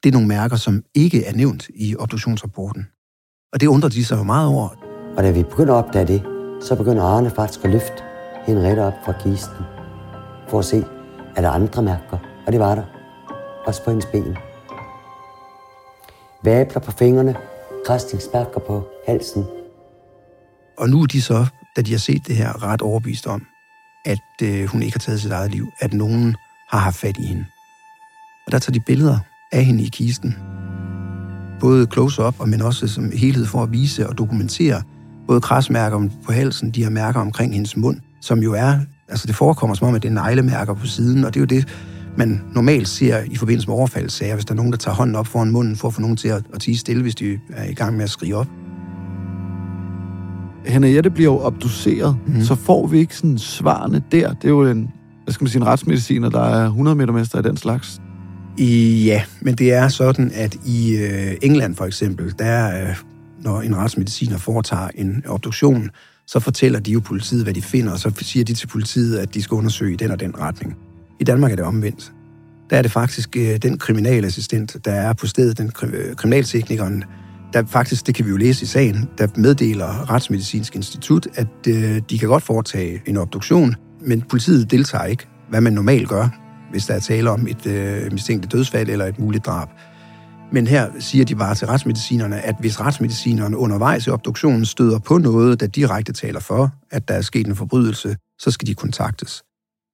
Det 0.03 0.09
er 0.09 0.13
nogle 0.13 0.29
mærker, 0.29 0.57
som 0.57 0.83
ikke 0.95 1.25
er 1.25 1.33
nævnt 1.33 1.69
i 1.75 1.97
obduktionsrapporten. 1.97 2.87
Og 3.53 3.61
det 3.61 3.67
undrer 3.67 3.89
de 3.89 4.05
sig 4.05 4.19
jo 4.19 4.23
meget 4.23 4.49
over. 4.49 4.69
Og 5.17 5.23
da 5.23 5.31
vi 5.31 5.43
begynder 5.43 5.75
at 5.75 5.85
opdage 5.85 6.07
det, 6.07 6.23
så 6.63 6.77
begynder 6.77 7.03
Arne 7.03 7.31
faktisk 7.31 7.65
at 7.65 7.71
løfte 7.71 8.03
Henriette 8.47 8.81
op 8.81 8.93
fra 9.05 9.13
kisten, 9.13 9.65
for 10.49 10.59
at 10.59 10.65
se, 10.65 10.85
er 11.37 11.41
der 11.41 11.51
andre 11.51 11.83
mærker. 11.83 12.36
Og 12.47 12.53
det 12.53 12.61
var 12.61 12.75
der. 12.75 12.85
Også 13.67 13.85
på 13.85 13.91
hendes 13.91 14.07
ben. 14.07 14.37
Vabler 16.45 16.81
på 16.81 16.91
fingrene, 16.91 17.37
græsningsmærker 17.87 18.61
på 18.61 18.89
halsen. 19.07 19.45
Og 20.79 20.89
nu 20.89 21.03
er 21.03 21.07
de 21.07 21.23
så, 21.23 21.47
da 21.77 21.83
de 21.83 21.91
har 21.91 21.99
set 21.99 22.27
det 22.27 22.37
her, 22.37 22.63
ret 22.63 22.83
overbevist 22.83 23.27
om, 23.27 23.47
at 24.05 24.43
øh, 24.43 24.65
hun 24.65 24.83
ikke 24.83 24.95
har 24.95 24.99
taget 24.99 25.21
sit 25.21 25.33
eget 25.33 25.51
liv, 25.51 25.67
at 25.81 25.93
nogen 25.93 26.37
har 26.71 26.79
haft 26.79 26.97
fat 26.97 27.17
i 27.19 27.27
hende. 27.27 27.45
Og 28.47 28.53
der 28.53 28.59
tager 28.59 28.73
de 28.73 28.81
billeder 28.81 29.19
af 29.53 29.65
hende 29.65 29.85
i 29.85 29.89
kisten. 29.89 30.37
Både 31.61 31.87
close-up, 31.93 32.47
men 32.47 32.63
også 32.63 32.89
som 32.89 33.11
helhed 33.15 33.47
for 33.47 33.63
at 33.63 33.73
vise 33.73 34.09
og 34.09 34.19
dokumentere 34.19 34.83
både 35.27 35.41
krasmærker 35.41 36.09
på 36.25 36.33
halsen, 36.33 36.71
de 36.71 36.83
her 36.83 36.91
mærker 36.91 37.21
omkring 37.21 37.55
hendes 37.55 37.77
mund, 37.77 38.01
som 38.21 38.39
jo 38.39 38.53
er, 38.53 38.79
altså 39.09 39.27
det 39.27 39.35
forekommer 39.35 39.75
som 39.75 39.89
om, 39.89 39.95
at 39.95 40.03
det 40.03 40.09
er 40.09 40.13
neglemærker 40.13 40.75
på 40.75 40.87
siden, 40.87 41.25
og 41.25 41.35
det 41.35 41.41
er 41.41 41.43
jo 41.43 41.61
det, 41.61 41.69
man 42.19 42.43
normalt 42.55 42.89
ser 42.89 43.23
i 43.31 43.37
forbindelse 43.37 43.69
med 43.69 43.77
overfaldssager, 43.77 44.35
hvis 44.35 44.45
der 44.45 44.53
er 44.53 44.57
nogen, 44.57 44.73
der 44.73 44.79
tager 44.79 44.95
hånden 44.95 45.17
op 45.17 45.27
foran 45.27 45.51
munden 45.51 45.77
for 45.77 45.89
at 45.89 45.95
få 45.95 46.01
nogen 46.01 46.17
til 46.17 46.29
at, 46.29 46.43
at 46.55 46.61
tige 46.61 46.77
stille, 46.77 47.03
hvis 47.03 47.15
de 47.15 47.39
er 47.53 47.65
i 47.65 47.75
gang 47.75 47.97
med 47.97 48.05
at 48.05 48.11
skrige 48.11 48.37
op. 48.37 48.47
Henriette 50.67 51.11
bliver 51.11 51.33
jo 51.33 51.41
obduceret, 51.41 52.17
mm. 52.27 52.43
så 52.43 52.55
får 52.55 52.87
vi 52.87 52.99
ikke 52.99 53.17
sådan 53.17 53.39
svarene 53.39 54.03
der. 54.13 54.33
Det 54.33 54.45
er 54.45 54.49
jo 54.49 54.65
en, 54.65 54.91
hvad 55.25 55.35
skal 55.35 55.45
man 55.45 55.51
sige, 55.51 55.61
en 55.61 55.67
retsmediciner, 55.67 56.31
der 56.31 56.43
er 56.43 56.67
100 56.67 56.97
meter 56.97 57.13
mester 57.13 57.37
af 57.37 57.43
den 57.43 57.57
slags. 57.57 58.01
Ja, 59.05 59.23
men 59.41 59.55
det 59.55 59.73
er 59.73 59.89
sådan, 59.89 60.31
at 60.35 60.57
i 60.67 60.97
øh, 60.97 61.37
England 61.43 61.75
for 61.75 61.85
eksempel, 61.85 62.35
der 62.39 62.83
øh, 62.83 62.97
når 63.43 63.61
en 63.61 63.77
retsmediciner 63.77 64.39
foretager 64.39 64.89
en 64.95 65.23
obduktion, 65.27 65.91
så 66.27 66.41
fortæller 66.41 66.81
de 66.81 66.93
jo 66.93 67.01
politiet, 67.01 67.43
hvad 67.43 67.55
de 67.55 67.63
finder, 67.63 67.93
og 67.93 67.99
så 67.99 68.13
siger 68.21 68.45
de 68.45 68.55
til 68.55 68.67
politiet, 68.67 69.19
at 69.19 69.35
de 69.35 69.43
skal 69.43 69.55
undersøge 69.55 69.93
i 69.93 69.97
den 69.97 70.11
og 70.11 70.21
den 70.21 70.39
retning. 70.39 70.77
I 71.21 71.25
Danmark 71.25 71.53
er 71.53 71.57
det 71.57 71.65
omvendt. 71.65 72.13
Der 72.71 72.77
er 72.77 72.83
det 72.83 72.91
faktisk 72.91 73.37
øh, 73.37 73.57
den 73.57 73.79
kriminalassistent, 73.79 74.77
der 74.85 74.93
er 74.93 75.13
på 75.13 75.27
stedet, 75.27 75.59
den 75.59 75.73
øh, 75.83 76.17
kriminalteknikeren, 76.17 77.05
der 77.53 77.65
faktisk, 77.67 78.07
det 78.07 78.15
kan 78.15 78.25
vi 78.25 78.31
jo 78.31 78.37
læse 78.37 78.63
i 78.63 78.67
sagen, 78.67 79.09
der 79.19 79.27
meddeler 79.37 80.11
Retsmedicinsk 80.11 80.77
Institut, 80.77 81.27
at 81.35 81.47
øh, 81.69 82.01
de 82.11 82.19
kan 82.19 82.29
godt 82.29 82.43
foretage 82.43 83.03
en 83.07 83.17
obduktion, 83.17 83.75
men 84.01 84.23
politiet 84.23 84.71
deltager 84.71 85.05
ikke, 85.05 85.27
hvad 85.51 85.61
man 85.61 85.73
normalt 85.73 86.09
gør, 86.09 86.29
hvis 86.71 86.87
der 86.87 86.95
er 86.95 87.01
tale 87.01 87.31
om 87.31 87.47
et 87.47 87.67
øh, 87.67 88.13
mistænkt 88.13 88.53
dødsfald 88.53 88.89
eller 88.89 89.07
et 89.07 89.19
muligt 89.19 89.47
drab. 89.47 89.69
Men 90.53 90.67
her 90.67 90.91
siger 90.99 91.25
de 91.25 91.35
bare 91.35 91.55
til 91.55 91.67
retsmedicinerne, 91.67 92.41
at 92.41 92.55
hvis 92.61 92.81
retsmedicinerne 92.81 93.57
undervejs 93.57 94.07
i 94.07 94.11
obduktionen 94.11 94.65
støder 94.65 94.99
på 94.99 95.19
noget, 95.19 95.61
der 95.61 95.67
direkte 95.67 96.13
taler 96.13 96.41
for, 96.41 96.71
at 96.91 97.09
der 97.09 97.15
er 97.15 97.21
sket 97.21 97.47
en 97.47 97.57
forbrydelse, 97.57 98.17
så 98.39 98.51
skal 98.51 98.69
de 98.69 98.75
kontaktes. 98.75 99.43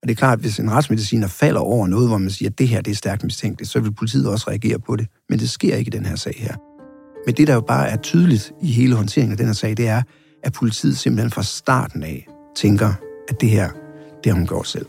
Og 0.02 0.08
det 0.08 0.14
er 0.14 0.18
klart, 0.18 0.38
at 0.38 0.40
hvis 0.40 0.58
en 0.58 0.70
retsmediciner 0.70 1.26
falder 1.26 1.60
over 1.60 1.86
noget, 1.86 2.08
hvor 2.08 2.18
man 2.18 2.30
siger, 2.30 2.48
at 2.50 2.58
det 2.58 2.68
her 2.68 2.80
det 2.80 2.90
er 2.90 2.94
stærkt 2.94 3.24
mistænkeligt, 3.24 3.70
så 3.70 3.80
vil 3.80 3.92
politiet 3.92 4.28
også 4.28 4.50
reagere 4.50 4.78
på 4.78 4.96
det. 4.96 5.06
Men 5.28 5.38
det 5.38 5.50
sker 5.50 5.76
ikke 5.76 5.88
i 5.88 5.96
den 5.98 6.06
her 6.06 6.16
sag 6.16 6.34
her. 6.36 6.56
Men 7.26 7.34
det, 7.34 7.46
der 7.46 7.54
jo 7.54 7.60
bare 7.60 7.88
er 7.88 7.96
tydeligt 7.96 8.52
i 8.62 8.72
hele 8.72 8.94
håndteringen 8.94 9.32
af 9.32 9.36
den 9.36 9.46
her 9.46 9.52
sag, 9.52 9.76
det 9.76 9.88
er, 9.88 10.02
at 10.42 10.52
politiet 10.52 10.98
simpelthen 10.98 11.30
fra 11.30 11.42
starten 11.42 12.02
af 12.02 12.28
tænker, 12.56 12.94
at 13.28 13.40
det 13.40 13.50
her, 13.50 13.70
det 14.24 14.32
har 14.32 14.38
hun 14.38 14.46
gjort 14.46 14.68
selv. 14.68 14.86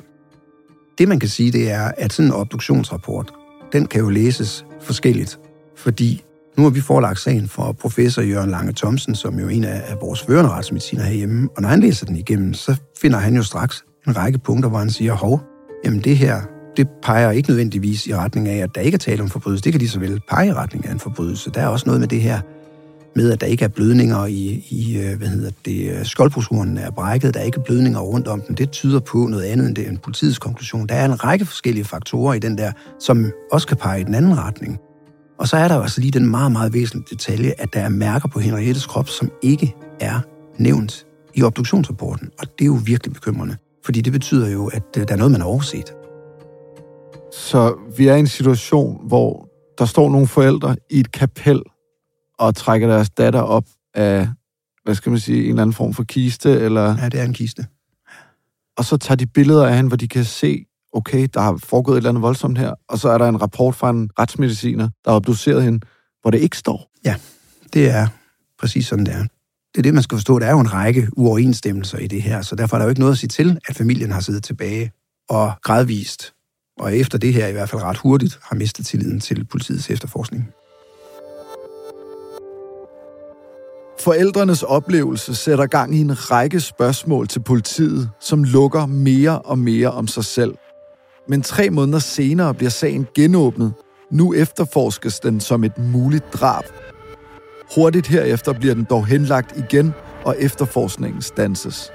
Det, 0.97 1.07
man 1.07 1.19
kan 1.19 1.29
sige, 1.29 1.51
det 1.51 1.71
er, 1.71 1.91
at 1.97 2.13
sådan 2.13 2.29
en 2.29 2.33
obduktionsrapport, 2.33 3.33
den 3.73 3.85
kan 3.85 4.01
jo 4.01 4.09
læses 4.09 4.65
forskelligt, 4.81 5.39
fordi 5.77 6.23
nu 6.57 6.63
har 6.63 6.69
vi 6.69 6.81
forelagt 6.81 7.19
sagen 7.19 7.47
for 7.47 7.71
professor 7.71 8.21
Jørgen 8.21 8.49
Lange 8.49 8.73
Thomsen, 8.73 9.15
som 9.15 9.39
jo 9.39 9.45
er 9.45 9.49
en 9.49 9.63
af 9.63 9.97
vores 10.01 10.23
førende 10.23 10.49
retsmediciner 10.49 11.03
herhjemme, 11.03 11.49
og 11.55 11.61
når 11.61 11.69
han 11.69 11.79
læser 11.79 12.05
den 12.05 12.15
igennem, 12.15 12.53
så 12.53 12.75
finder 13.01 13.17
han 13.17 13.35
jo 13.35 13.43
straks 13.43 13.83
en 14.07 14.17
række 14.17 14.37
punkter, 14.37 14.69
hvor 14.69 14.79
han 14.79 14.89
siger, 14.89 15.13
hov, 15.13 15.41
jamen 15.85 15.99
det 15.99 16.17
her, 16.17 16.41
det 16.77 16.87
peger 17.03 17.31
ikke 17.31 17.49
nødvendigvis 17.49 18.07
i 18.07 18.15
retning 18.15 18.47
af, 18.47 18.57
at 18.57 18.75
der 18.75 18.81
ikke 18.81 18.95
er 18.95 18.99
tale 18.99 19.23
om 19.23 19.29
forbrydelse. 19.29 19.63
Det 19.63 19.73
kan 19.73 19.81
de 19.81 19.89
så 19.89 19.99
vel 19.99 20.21
pege 20.29 20.47
i 20.47 20.53
retning 20.53 20.87
af 20.87 20.91
en 20.91 20.99
forbrydelse. 20.99 21.49
Der 21.49 21.61
er 21.61 21.67
også 21.67 21.85
noget 21.85 21.99
med 21.99 22.07
det 22.07 22.21
her 22.21 22.39
med, 23.15 23.31
at 23.31 23.41
der 23.41 23.47
ikke 23.47 23.63
er 23.63 23.69
blødninger 23.69 24.25
i, 24.25 24.65
i 24.69 24.97
øh, 24.97 25.17
hvad 25.17 25.27
hedder 25.27 25.51
det, 25.65 25.91
øh, 25.91 26.05
skoldbrugshornene 26.05 26.81
er 26.81 26.91
brækket, 26.91 27.33
der 27.33 27.39
er 27.39 27.43
ikke 27.43 27.61
blødninger 27.65 27.99
rundt 27.99 28.27
om 28.27 28.41
den. 28.41 28.55
Det 28.55 28.71
tyder 28.71 28.99
på 28.99 29.17
noget 29.17 29.43
andet 29.43 29.67
end 29.67 29.75
det 29.75 29.87
en 29.87 29.97
politiets 29.97 30.39
konklusion. 30.39 30.87
Der 30.87 30.95
er 30.95 31.05
en 31.05 31.23
række 31.23 31.45
forskellige 31.45 31.85
faktorer 31.85 32.33
i 32.33 32.39
den 32.39 32.57
der, 32.57 32.71
som 32.99 33.31
også 33.51 33.67
kan 33.67 33.77
pege 33.77 34.01
i 34.01 34.03
den 34.03 34.15
anden 34.15 34.37
retning. 34.37 34.79
Og 35.39 35.47
så 35.47 35.57
er 35.57 35.67
der 35.67 35.75
også 35.75 35.83
altså 35.83 36.01
lige 36.01 36.11
den 36.11 36.29
meget, 36.29 36.51
meget 36.51 36.73
væsentlige 36.73 37.07
detalje, 37.09 37.53
at 37.57 37.73
der 37.73 37.79
er 37.79 37.89
mærker 37.89 38.27
på 38.27 38.39
Henriettes 38.39 38.85
krop, 38.85 39.09
som 39.09 39.31
ikke 39.41 39.75
er 39.99 40.19
nævnt 40.57 41.05
i 41.33 41.43
obduktionsrapporten. 41.43 42.29
Og 42.39 42.47
det 42.59 42.61
er 42.61 42.65
jo 42.65 42.79
virkelig 42.85 43.13
bekymrende, 43.13 43.55
fordi 43.85 44.01
det 44.01 44.13
betyder 44.13 44.49
jo, 44.49 44.67
at 44.67 44.83
øh, 44.97 45.07
der 45.07 45.13
er 45.13 45.17
noget, 45.17 45.31
man 45.31 45.41
har 45.41 45.47
overset. 45.47 45.93
Så 47.31 47.75
vi 47.97 48.07
er 48.07 48.15
i 48.15 48.19
en 48.19 48.27
situation, 48.27 49.07
hvor 49.07 49.49
der 49.77 49.85
står 49.85 50.09
nogle 50.09 50.27
forældre 50.27 50.75
i 50.89 50.99
et 50.99 51.11
kapel 51.11 51.61
og 52.39 52.55
trækker 52.55 52.87
deres 52.87 53.09
datter 53.09 53.41
op 53.41 53.65
af, 53.93 54.27
hvad 54.83 54.95
skal 54.95 55.09
man 55.09 55.19
sige, 55.19 55.43
en 55.43 55.49
eller 55.49 55.61
anden 55.61 55.73
form 55.73 55.93
for 55.93 56.03
kiste, 56.03 56.51
eller... 56.51 56.97
Ja, 56.97 57.09
det 57.09 57.19
er 57.19 57.23
en 57.23 57.33
kiste. 57.33 57.65
Og 58.77 58.85
så 58.85 58.97
tager 58.97 59.15
de 59.15 59.25
billeder 59.25 59.67
af 59.67 59.75
hende, 59.75 59.87
hvor 59.87 59.97
de 59.97 60.07
kan 60.07 60.25
se, 60.25 60.65
okay, 60.93 61.27
der 61.33 61.41
har 61.41 61.57
foregået 61.57 61.95
et 61.95 61.97
eller 61.97 62.09
andet 62.09 62.21
voldsomt 62.21 62.57
her, 62.57 62.73
og 62.89 62.99
så 62.99 63.09
er 63.09 63.17
der 63.17 63.29
en 63.29 63.41
rapport 63.41 63.75
fra 63.75 63.89
en 63.89 64.09
retsmediciner, 64.19 64.89
der 65.05 65.11
har 65.11 65.15
obduceret 65.15 65.63
hende, 65.63 65.79
hvor 66.21 66.31
det 66.31 66.39
ikke 66.39 66.57
står. 66.57 66.91
Ja, 67.05 67.15
det 67.73 67.89
er 67.89 68.07
præcis 68.59 68.87
sådan, 68.87 69.05
det 69.05 69.13
er. 69.13 69.25
Det 69.73 69.79
er 69.79 69.83
det, 69.83 69.93
man 69.93 70.03
skal 70.03 70.17
forstå. 70.17 70.39
Der 70.39 70.45
er 70.45 70.51
jo 70.51 70.59
en 70.59 70.73
række 70.73 71.07
uoverensstemmelser 71.17 71.97
i 71.97 72.07
det 72.07 72.21
her, 72.21 72.41
så 72.41 72.55
derfor 72.55 72.75
er 72.75 72.79
der 72.79 72.85
jo 72.85 72.89
ikke 72.89 72.99
noget 72.99 73.13
at 73.13 73.17
sige 73.17 73.27
til, 73.27 73.59
at 73.67 73.75
familien 73.75 74.11
har 74.11 74.19
siddet 74.19 74.43
tilbage 74.43 74.91
og 75.29 75.53
gradvist, 75.61 76.33
og 76.79 76.97
efter 76.97 77.17
det 77.17 77.33
her 77.33 77.47
i 77.47 77.51
hvert 77.51 77.69
fald 77.69 77.81
ret 77.81 77.97
hurtigt, 77.97 78.39
har 78.43 78.55
mistet 78.55 78.85
tilliden 78.85 79.19
til 79.19 79.45
politiets 79.45 79.89
efterforskning. 79.89 80.49
Forældrenes 83.99 84.63
oplevelse 84.63 85.35
sætter 85.35 85.65
gang 85.65 85.95
i 85.95 86.01
en 86.01 86.31
række 86.31 86.59
spørgsmål 86.59 87.27
til 87.27 87.39
politiet, 87.39 88.09
som 88.19 88.43
lukker 88.43 88.85
mere 88.85 89.41
og 89.41 89.59
mere 89.59 89.91
om 89.91 90.07
sig 90.07 90.25
selv. 90.25 90.55
Men 91.29 91.41
tre 91.41 91.69
måneder 91.69 91.99
senere 91.99 92.53
bliver 92.53 92.69
sagen 92.69 93.07
genåbnet. 93.15 93.73
Nu 94.11 94.33
efterforskes 94.33 95.19
den 95.19 95.39
som 95.39 95.63
et 95.63 95.77
muligt 95.77 96.33
drab. 96.33 96.63
Hurtigt 97.75 98.07
herefter 98.07 98.53
bliver 98.53 98.73
den 98.73 98.83
dog 98.89 99.05
henlagt 99.05 99.57
igen, 99.57 99.93
og 100.25 100.35
efterforskningen 100.39 101.21
stanses. 101.21 101.91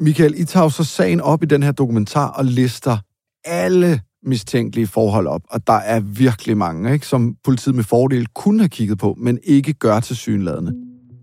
Michael, 0.00 0.34
I 0.40 0.44
tager 0.44 0.68
så 0.68 0.84
sagen 0.84 1.20
op 1.20 1.42
i 1.42 1.46
den 1.46 1.62
her 1.62 1.72
dokumentar 1.72 2.28
og 2.28 2.44
lister 2.44 2.98
alle 3.44 4.00
mistænkelige 4.22 4.86
forhold 4.86 5.26
op, 5.26 5.42
og 5.50 5.66
der 5.66 5.72
er 5.72 6.00
virkelig 6.00 6.56
mange, 6.56 6.92
ikke, 6.92 7.06
som 7.06 7.34
politiet 7.44 7.74
med 7.74 7.84
fordel 7.84 8.26
kunne 8.26 8.58
have 8.60 8.68
kigget 8.68 8.98
på, 8.98 9.14
men 9.18 9.38
ikke 9.44 9.72
gør 9.72 10.00
til 10.00 10.16
synladende. 10.16 10.72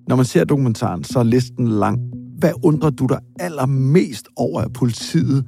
Når 0.08 0.16
man 0.16 0.26
ser 0.26 0.44
dokumentaren, 0.44 1.04
så 1.04 1.20
er 1.20 1.24
listen 1.24 1.68
lang. 1.68 2.00
Hvad 2.40 2.52
undrer 2.64 2.90
du 2.90 3.06
dig 3.06 3.20
allermest 3.40 4.28
over, 4.36 4.62
at 4.62 4.74
politiet 4.74 5.46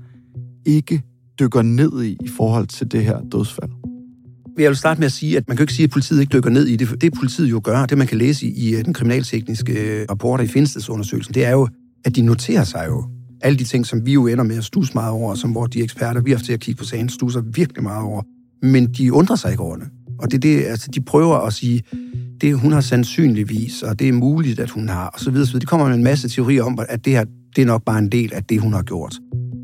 ikke 0.66 1.02
dykker 1.40 1.62
ned 1.62 2.04
i 2.04 2.18
i 2.24 2.28
forhold 2.28 2.68
til 2.68 2.92
det 2.92 3.04
her 3.06 3.22
dødsfald? 3.32 3.79
Jeg 4.60 4.70
jo 4.70 4.74
starte 4.74 5.00
med 5.00 5.06
at 5.06 5.12
sige, 5.12 5.38
at 5.38 5.48
man 5.48 5.58
kan 5.58 5.64
ikke 5.64 5.74
sige, 5.74 5.84
at 5.84 5.90
politiet 5.90 6.22
ikke 6.22 6.32
dykker 6.32 6.50
ned 6.50 6.68
i 6.68 6.76
det. 6.76 7.02
Det 7.02 7.14
politiet 7.14 7.52
jo 7.52 7.62
gør, 7.64 7.86
det 7.86 7.98
man 7.98 8.08
kan 8.08 8.18
læse 8.18 8.46
i, 8.46 8.70
i 8.70 8.76
øh, 8.76 8.86
den 8.86 8.94
kriminaltekniske 8.94 9.74
øh, 9.74 10.06
rapporter 10.10 10.44
i 10.44 10.48
Finstedsundersøgelsen, 10.48 11.34
det 11.34 11.46
er 11.46 11.52
jo, 11.52 11.68
at 12.06 12.16
de 12.16 12.22
noterer 12.22 12.64
sig 12.64 12.86
jo 12.88 13.04
alle 13.42 13.60
de 13.60 13.64
ting, 13.64 13.86
som 13.86 14.06
vi 14.06 14.14
jo 14.14 14.28
ender 14.28 14.44
med 14.44 14.58
at 14.58 14.64
stusse 14.64 14.94
meget 14.94 15.12
over, 15.12 15.36
som 15.36 15.52
hvor 15.52 15.66
de 15.66 15.84
eksperter, 15.84 16.22
vi 16.22 16.32
har 16.32 16.38
til 16.38 16.54
at 16.54 16.60
kigge 16.60 16.80
på 16.80 16.86
sagen, 16.86 17.10
stusser 17.10 17.42
virkelig 17.42 17.84
meget 17.84 18.04
over. 18.04 18.24
Men 18.62 18.94
de 18.94 19.14
undrer 19.14 19.36
sig 19.36 19.52
ikke 19.52 19.64
over 19.64 19.76
det. 19.76 19.88
Og 20.20 20.32
det 20.32 20.38
er 20.38 20.42
det, 20.42 20.66
altså, 20.66 20.92
de 20.96 21.02
prøver 21.02 21.36
at 21.38 21.54
sige, 21.54 21.84
det 22.42 22.60
hun 22.60 22.72
har 22.72 22.82
sandsynligvis, 22.82 23.84
og 23.84 24.00
det 24.00 24.08
er 24.08 24.14
muligt, 24.14 24.60
at 24.60 24.70
hun 24.70 24.90
har, 24.90 25.08
og 25.08 25.20
så 25.20 25.32
videre, 25.32 25.46
så 25.46 25.52
videre. 25.52 25.62
De 25.62 25.66
kommer 25.66 25.88
med 25.88 25.96
en 25.96 26.04
masse 26.04 26.30
teorier 26.30 26.64
om, 26.64 26.80
at 26.90 27.06
det 27.06 27.14
her, 27.14 27.26
det 27.56 27.62
er 27.62 27.66
nok 27.66 27.84
bare 27.86 28.00
en 28.00 28.10
del 28.10 28.34
af 28.34 28.44
det, 28.44 28.62
hun 28.62 28.74
har 28.74 28.84
gjort. 28.84 29.16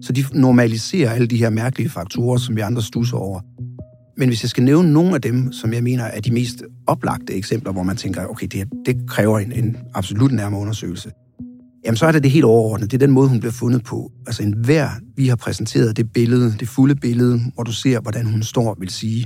Så 0.02 0.14
de 0.14 0.24
normaliserer 0.34 1.12
alle 1.12 1.28
de 1.28 1.38
her 1.38 1.50
mærkelige 1.50 1.90
faktorer, 1.90 2.38
som 2.38 2.56
vi 2.56 2.62
andre 2.62 2.82
stusser 2.82 3.18
over. 3.18 3.40
Men 4.18 4.30
hvis 4.30 4.44
jeg 4.44 4.50
skal 4.50 4.64
nævne 4.64 4.94
nogle 4.94 5.16
af 5.16 5.22
dem, 5.22 5.52
som 5.52 5.74
jeg 5.74 5.84
mener 5.84 6.04
er 6.04 6.20
de 6.20 6.34
mest 6.34 6.64
oplagte 6.88 7.34
eksempler, 7.34 7.72
hvor 7.72 7.84
man 7.84 7.98
tænker, 7.98 8.26
okay, 8.26 8.48
det, 8.48 8.68
det 8.86 8.96
kræver 9.08 9.40
en, 9.40 9.52
en 9.52 9.78
absolut 9.94 10.32
nærmere 10.32 10.62
undersøgelse, 10.62 11.12
jamen 11.86 11.98
så 11.98 12.06
er 12.06 12.12
det 12.12 12.24
det 12.24 12.32
helt 12.32 12.46
overordnet. 12.46 12.92
Det 12.92 12.98
er 12.98 13.06
den 13.08 13.14
måde, 13.14 13.30
hun 13.30 13.40
bliver 13.40 13.52
fundet 13.52 13.84
på. 13.84 14.12
Altså 14.28 14.44
en 14.44 14.54
hver, 14.54 14.90
vi 15.16 15.28
har 15.28 15.36
præsenteret 15.36 15.98
det 15.98 16.14
billede, 16.14 16.56
det 16.60 16.68
fulde 16.68 16.96
billede, 16.96 17.42
hvor 17.54 17.64
du 17.64 17.72
ser, 17.72 18.00
hvordan 18.00 18.26
hun 18.26 18.44
står, 18.44 18.78
vil 18.80 18.90
sige, 18.90 19.26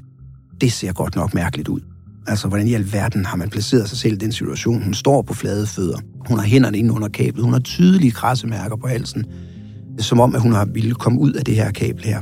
det 0.61 0.71
ser 0.71 0.93
godt 0.93 1.15
nok 1.15 1.33
mærkeligt 1.33 1.67
ud. 1.67 1.79
Altså, 2.27 2.47
hvordan 2.47 2.67
i 2.67 2.73
alverden 2.73 3.25
har 3.25 3.37
man 3.37 3.49
placeret 3.49 3.89
sig 3.89 3.97
selv 3.97 4.13
i 4.13 4.17
den 4.17 4.31
situation? 4.31 4.83
Hun 4.83 4.93
står 4.93 5.21
på 5.21 5.33
flade 5.33 5.67
fødder. 5.67 5.97
Hun 6.27 6.39
har 6.39 6.45
hænderne 6.45 6.77
inde 6.77 6.93
under 6.93 7.07
kablet. 7.07 7.43
Hun 7.43 7.53
har 7.53 7.59
tydelige 7.59 8.11
krassemærker 8.11 8.75
på 8.75 8.87
halsen. 8.87 9.25
Som 9.99 10.19
om, 10.19 10.35
at 10.35 10.41
hun 10.41 10.53
har 10.53 10.65
ville 10.65 10.95
komme 10.95 11.19
ud 11.19 11.33
af 11.33 11.45
det 11.45 11.55
her 11.55 11.71
kabel 11.71 12.03
her. 12.03 12.21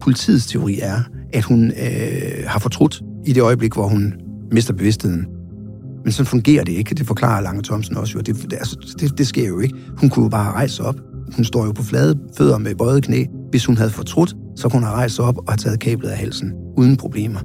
Politiets 0.00 0.46
teori 0.46 0.78
er, 0.82 1.02
at 1.32 1.44
hun 1.44 1.64
øh, 1.64 2.44
har 2.46 2.58
fortrudt 2.58 3.02
i 3.26 3.32
det 3.32 3.42
øjeblik, 3.42 3.74
hvor 3.74 3.88
hun 3.88 4.14
mister 4.52 4.74
bevidstheden. 4.74 5.26
Men 6.04 6.12
sådan 6.12 6.26
fungerer 6.26 6.64
det 6.64 6.72
ikke. 6.72 6.94
Det 6.94 7.06
forklarer 7.06 7.40
Lange 7.40 7.62
Thomsen 7.62 7.96
også 7.96 8.14
jo. 8.14 8.20
Det, 8.20 8.36
det, 8.50 8.52
altså, 8.52 8.96
det, 9.00 9.18
det 9.18 9.26
sker 9.26 9.48
jo 9.48 9.60
ikke. 9.60 9.74
Hun 9.98 10.10
kunne 10.10 10.22
jo 10.22 10.28
bare 10.28 10.52
rejse 10.52 10.74
sig 10.74 10.84
op. 10.84 10.96
Hun 11.36 11.44
står 11.44 11.64
jo 11.66 11.72
på 11.72 11.82
flade 11.82 12.18
fødder 12.38 12.58
med 12.58 12.74
bøjet 12.74 13.04
knæ. 13.04 13.24
Hvis 13.50 13.64
hun 13.64 13.76
havde 13.76 13.90
fortrudt, 13.90 14.36
så 14.56 14.68
kunne 14.68 14.78
hun 14.78 14.84
have 14.84 14.96
rejst 14.96 15.14
sig 15.14 15.24
op 15.24 15.38
og 15.38 15.44
have 15.48 15.56
taget 15.56 15.80
kablet 15.80 16.08
af 16.08 16.16
halsen, 16.16 16.52
uden 16.76 16.96
problemer. 16.96 17.40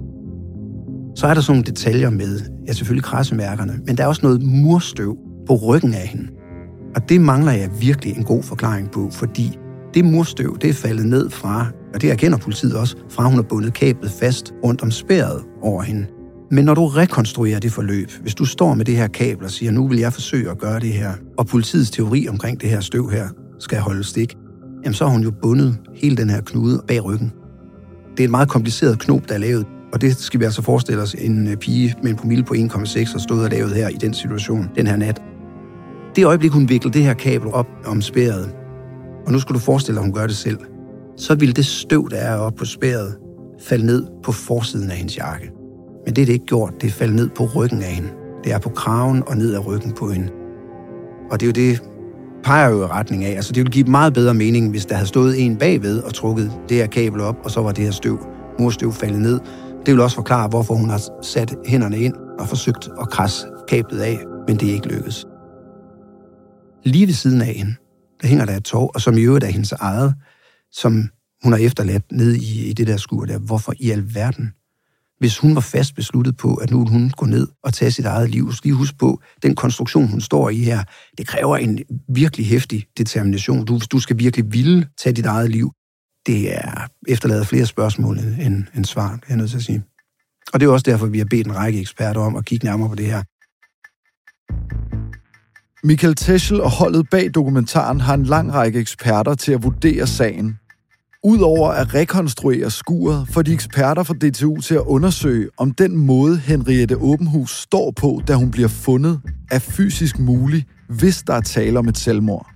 Så 1.16 1.28
er 1.28 1.34
der 1.34 1.42
sådan 1.42 1.58
nogle 1.58 1.66
detaljer 1.66 2.10
med, 2.10 2.40
ja 2.68 2.74
selvfølgelig 2.74 3.04
krassemærkerne, 3.04 3.80
men 3.88 3.98
der 3.98 4.04
er 4.04 4.08
også 4.08 4.22
noget 4.24 4.44
murstøv 4.44 5.18
på 5.48 5.56
ryggen 5.56 5.94
af 5.94 6.08
hende. 6.08 6.28
Og 6.96 7.10
det 7.10 7.22
mangler 7.22 7.52
jeg 7.52 7.70
virkelig 7.82 8.18
en 8.18 8.24
god 8.24 8.44
forklaring 8.44 8.92
på, 8.92 9.10
fordi 9.12 9.58
det 9.94 10.06
murstøv, 10.06 10.58
det 10.62 10.70
er 10.70 10.74
faldet 10.74 11.06
ned 11.06 11.30
fra, 11.30 11.68
og 11.94 12.02
det 12.02 12.12
erkender 12.12 12.38
politiet 12.38 12.76
også, 12.76 12.96
fra 13.10 13.24
hun 13.24 13.36
har 13.36 13.42
bundet 13.42 13.74
kablet 13.74 14.12
fast 14.12 14.54
rundt 14.64 14.82
om 14.82 14.92
spæret 14.92 15.44
over 15.62 15.82
hende. 15.82 16.06
Men 16.52 16.66
når 16.66 16.74
du 16.74 16.88
rekonstruerer 16.88 17.60
det 17.60 17.72
forløb, 17.72 18.12
hvis 18.22 18.36
du 18.36 18.46
står 18.46 18.74
med 18.74 18.86
det 18.86 18.96
her 18.96 19.08
kabel 19.08 19.46
og 19.46 19.52
siger, 19.52 19.72
nu 19.72 19.88
vil 19.88 20.00
jeg 20.00 20.14
forsøge 20.14 20.52
at 20.52 20.58
gøre 20.58 20.80
det 20.80 20.94
her, 20.94 21.12
og 21.38 21.48
politiets 21.48 21.92
teori 21.92 22.28
omkring 22.28 22.62
det 22.62 22.70
her 22.70 22.80
støv 22.80 23.10
her 23.10 23.28
skal 23.60 23.80
holde 23.80 24.04
stik, 24.04 24.38
jamen 24.84 24.94
så 24.94 25.06
har 25.06 25.12
hun 25.12 25.24
jo 25.24 25.32
bundet 25.42 25.78
hele 25.96 26.18
den 26.18 26.30
her 26.30 26.42
knude 26.42 26.84
bag 26.88 27.06
ryggen. 27.06 27.32
Det 28.12 28.20
er 28.20 28.24
et 28.24 28.32
meget 28.32 28.50
kompliceret 28.50 29.00
knop, 29.00 29.30
der 29.30 29.34
er 29.34 29.40
lavet, 29.40 29.66
og 29.94 30.02
det 30.02 30.18
skal 30.18 30.40
vi 30.40 30.46
altså 30.46 30.62
forestille 30.62 31.02
os, 31.02 31.14
en 31.14 31.48
øh, 31.48 31.58
pige 31.58 31.96
med 32.04 32.12
en 32.12 32.18
promille 32.18 32.44
på 32.44 32.54
1,6 32.54 33.12
har 33.12 33.20
stået 33.20 33.44
og 33.44 33.50
lavet 33.50 33.72
her 33.72 33.88
i 33.90 33.98
den 34.02 34.14
situation 34.14 34.70
den 34.76 34.88
her 34.88 34.96
nat. 34.96 35.22
Det 36.16 36.26
øjeblik, 36.26 36.52
hun 36.52 36.70
vikler 36.70 36.92
det 36.92 37.04
her 37.04 37.14
kabel 37.14 37.48
op 37.48 37.68
om 37.86 38.02
spæret, 38.02 38.52
og 39.26 39.32
nu 39.32 39.40
skal 39.40 39.54
du 39.54 39.60
forestille 39.60 39.96
dig, 39.96 40.02
at 40.02 40.06
hun 40.06 40.14
gør 40.14 40.28
det 40.28 40.36
selv, 40.36 40.58
så 41.18 41.36
ville 41.36 41.54
det 41.54 41.66
støv, 41.66 42.10
der 42.10 42.18
er 42.18 42.38
oppe 42.38 42.58
på 42.58 42.66
spæret, 42.66 43.16
falde 43.60 43.86
ned 43.86 44.08
på 44.24 44.32
forsiden 44.32 44.92
af 44.92 44.98
hendes 44.98 45.18
jakke. 45.18 45.52
Men 46.06 46.16
det 46.16 46.22
er 46.22 46.26
det 46.26 46.34
ikke 46.34 46.46
gjort. 46.46 46.74
Det 46.82 46.88
er 46.88 46.92
faldet 46.92 47.16
ned 47.16 47.30
på 47.30 47.50
ryggen 47.56 47.82
af 47.82 47.92
hende. 47.92 48.10
Det 48.44 48.54
er 48.54 48.60
på 48.60 48.70
kraven 48.70 49.24
og 49.28 49.38
ned 49.38 49.54
ad 49.54 49.68
ryggen 49.68 49.92
på 49.92 50.10
hende. 50.10 50.30
Og 51.32 51.40
det 51.40 51.46
er 51.46 51.48
jo 51.48 51.70
det, 51.70 51.84
peger 52.44 52.70
jo 52.70 52.84
i 52.84 52.86
retning 52.86 53.26
af. 53.26 53.32
Altså, 53.36 53.54
det 53.54 53.60
ville 53.60 53.72
give 53.72 53.86
meget 53.86 54.14
bedre 54.14 54.34
mening, 54.34 54.70
hvis 54.70 54.86
der 54.86 54.96
havde 54.96 55.08
stået 55.08 55.46
en 55.46 55.58
bagved 55.58 56.04
og 56.04 56.14
trukket 56.14 56.52
det 56.70 56.78
her 56.78 56.88
kabel 56.88 57.22
op, 57.22 57.36
og 57.44 57.52
så 57.52 57.62
var 57.62 57.72
det 57.72 57.84
her 57.84 57.92
støv, 57.92 58.20
murstøv 58.60 58.92
faldet 58.92 59.22
ned. 59.22 59.40
Det 59.86 59.94
vil 59.94 60.00
også 60.00 60.16
forklare, 60.16 60.48
hvorfor 60.48 60.74
hun 60.74 60.90
har 60.90 61.02
sat 61.22 61.56
hænderne 61.66 62.00
ind 62.00 62.14
og 62.40 62.48
forsøgt 62.48 62.90
at 63.02 63.10
krasse 63.10 63.48
kablet 63.68 64.00
af, 64.00 64.20
men 64.48 64.58
det 64.58 64.70
er 64.70 64.74
ikke 64.74 64.88
lykkedes. 64.88 65.26
Lige 66.84 67.08
ved 67.08 67.14
siden 67.14 67.42
af 67.42 67.48
hende, 67.48 67.76
der 68.22 68.28
hænger 68.28 68.46
der 68.46 68.58
et 68.58 68.64
tog, 68.64 68.92
og 68.96 69.02
som 69.02 69.18
i 69.18 69.22
øvrigt 69.22 69.46
er 69.46 69.50
hendes 69.50 69.72
eget, 69.72 70.14
som 70.74 71.10
hun 71.44 71.54
har 71.54 71.60
efterladt 71.60 72.12
ned 72.12 72.34
i, 72.34 72.70
i 72.70 72.74
det 72.74 72.88
der 72.88 72.98
skur 72.98 73.26
der. 73.26 73.38
Hvorfor 73.38 73.74
i 73.80 73.90
alverden 73.90 74.54
hvis 75.24 75.38
hun 75.38 75.56
var 75.56 75.62
fast 75.62 75.96
besluttet 75.96 76.38
på, 76.38 76.56
at 76.56 76.72
nu 76.72 76.78
ville 76.80 76.92
hun 76.92 77.10
gå 77.10 77.26
ned 77.26 77.48
og 77.64 77.74
tage 77.74 77.92
sit 77.92 78.06
eget 78.06 78.30
liv. 78.30 78.52
Så 78.52 78.62
I 78.66 78.70
huske 78.70 78.98
på, 78.98 79.22
den 79.44 79.56
konstruktion, 79.56 80.08
hun 80.08 80.22
står 80.22 80.50
i 80.50 80.58
her, 80.58 80.84
det 81.18 81.28
kræver 81.28 81.58
en 81.58 81.80
virkelig 82.10 82.48
hæftig 82.48 82.86
determination. 82.98 83.66
Du, 83.66 83.80
du 83.92 84.00
skal 84.00 84.20
virkelig 84.20 84.54
ville 84.54 84.88
tage 84.98 85.14
dit 85.14 85.26
eget 85.26 85.52
liv. 85.52 85.72
Det 86.26 86.56
er 86.56 86.88
efterladet 87.08 87.48
flere 87.48 87.66
spørgsmål 87.66 88.20
end, 88.20 88.64
end 88.76 88.86
svar, 88.86 89.12
er 89.14 89.18
jeg 89.30 89.38
nødt 89.38 89.50
til 89.50 89.58
at 89.58 89.64
sige. 89.64 89.84
Og 90.54 90.60
det 90.60 90.66
er 90.66 90.72
også 90.72 90.84
derfor, 90.84 91.06
vi 91.06 91.18
har 91.18 91.28
bedt 91.30 91.48
en 91.48 91.56
række 91.56 91.80
eksperter 91.80 92.22
om 92.22 92.36
at 92.36 92.46
kigge 92.46 92.66
nærmere 92.66 92.90
på 92.90 92.96
det 92.96 93.06
her. 93.06 93.24
Michael 95.88 96.16
Teschel 96.16 96.62
og 96.62 96.72
holdet 96.72 97.10
bag 97.10 97.34
dokumentaren 97.34 98.02
har 98.02 98.14
en 98.14 98.24
lang 98.24 98.54
række 98.54 98.80
eksperter 98.80 99.36
til 99.36 99.52
at 99.52 99.64
vurdere 99.64 100.08
sagen. 100.08 100.60
Udover 101.26 101.70
at 101.70 101.94
rekonstruere 101.94 102.72
skuret, 102.72 103.28
får 103.28 103.42
de 103.42 103.54
eksperter 103.54 104.04
fra 104.04 104.14
DTU 104.14 104.62
til 104.62 104.76
at 104.76 104.82
undersøge, 104.82 105.50
om 105.58 105.72
den 105.72 105.98
måde 105.98 106.38
Henriette 106.38 106.98
Åbenhus 106.98 107.62
står 107.62 107.92
på, 107.92 108.22
da 108.28 108.34
hun 108.36 108.52
bliver 108.52 108.68
fundet, 108.68 109.22
er 109.52 109.60
fysisk 109.60 110.20
mulig, 110.20 110.66
hvis 110.90 111.24
der 111.28 111.34
er 111.34 111.42
tale 111.42 111.80
om 111.80 111.88
et 111.88 111.98
selvmord. 111.98 112.50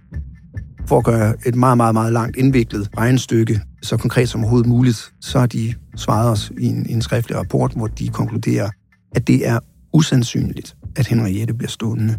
For 0.88 0.98
at 0.98 1.04
gøre 1.04 1.34
et 1.46 1.56
meget, 1.56 1.78
meget, 1.78 1.94
meget 1.94 2.14
langt 2.14 2.38
indviklet 2.38 2.90
regnestykke 2.98 3.62
så 3.82 3.98
konkret 3.98 4.30
som 4.30 4.42
overhovedet 4.42 4.70
muligt, 4.70 5.14
så 5.22 5.40
har 5.40 5.48
de 5.48 5.74
svaret 5.96 6.32
os 6.32 6.52
i 6.58 6.66
en, 6.66 6.86
en 6.90 7.02
skriftlig 7.02 7.38
rapport, 7.38 7.72
hvor 7.76 7.88
de 7.88 8.08
konkluderer, 8.08 8.70
at 9.16 9.28
det 9.28 9.48
er 9.48 9.60
usandsynligt, 9.94 10.76
at 10.96 11.08
Henriette 11.08 11.54
bliver 11.54 11.70
stående. 11.70 12.18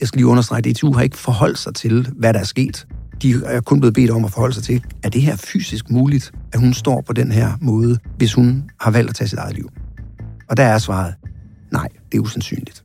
Jeg 0.00 0.08
skal 0.08 0.18
lige 0.18 0.26
understrege, 0.26 0.58
at 0.58 0.76
DTU 0.76 0.92
har 0.92 1.02
ikke 1.02 1.18
forholdt 1.18 1.58
sig 1.58 1.74
til, 1.74 2.08
hvad 2.18 2.34
der 2.34 2.40
er 2.40 2.44
sket. 2.44 2.86
De 3.22 3.44
er 3.44 3.60
kun 3.60 3.80
blevet 3.80 3.94
bedt 3.94 4.10
om 4.10 4.24
at 4.24 4.30
forholde 4.30 4.54
sig 4.54 4.64
til, 4.64 4.84
er 5.02 5.08
det 5.08 5.22
her 5.22 5.36
fysisk 5.36 5.90
muligt, 5.90 6.32
at 6.52 6.60
hun 6.60 6.74
står 6.74 7.00
på 7.00 7.12
den 7.12 7.32
her 7.32 7.52
måde, 7.60 7.98
hvis 8.16 8.34
hun 8.34 8.70
har 8.80 8.90
valgt 8.90 9.10
at 9.10 9.16
tage 9.16 9.28
sit 9.28 9.38
eget 9.38 9.54
liv? 9.54 9.70
Og 10.48 10.56
der 10.56 10.62
er 10.62 10.78
svaret, 10.78 11.14
nej, 11.72 11.88
det 12.12 12.18
er 12.18 12.22
usandsynligt. 12.22 12.84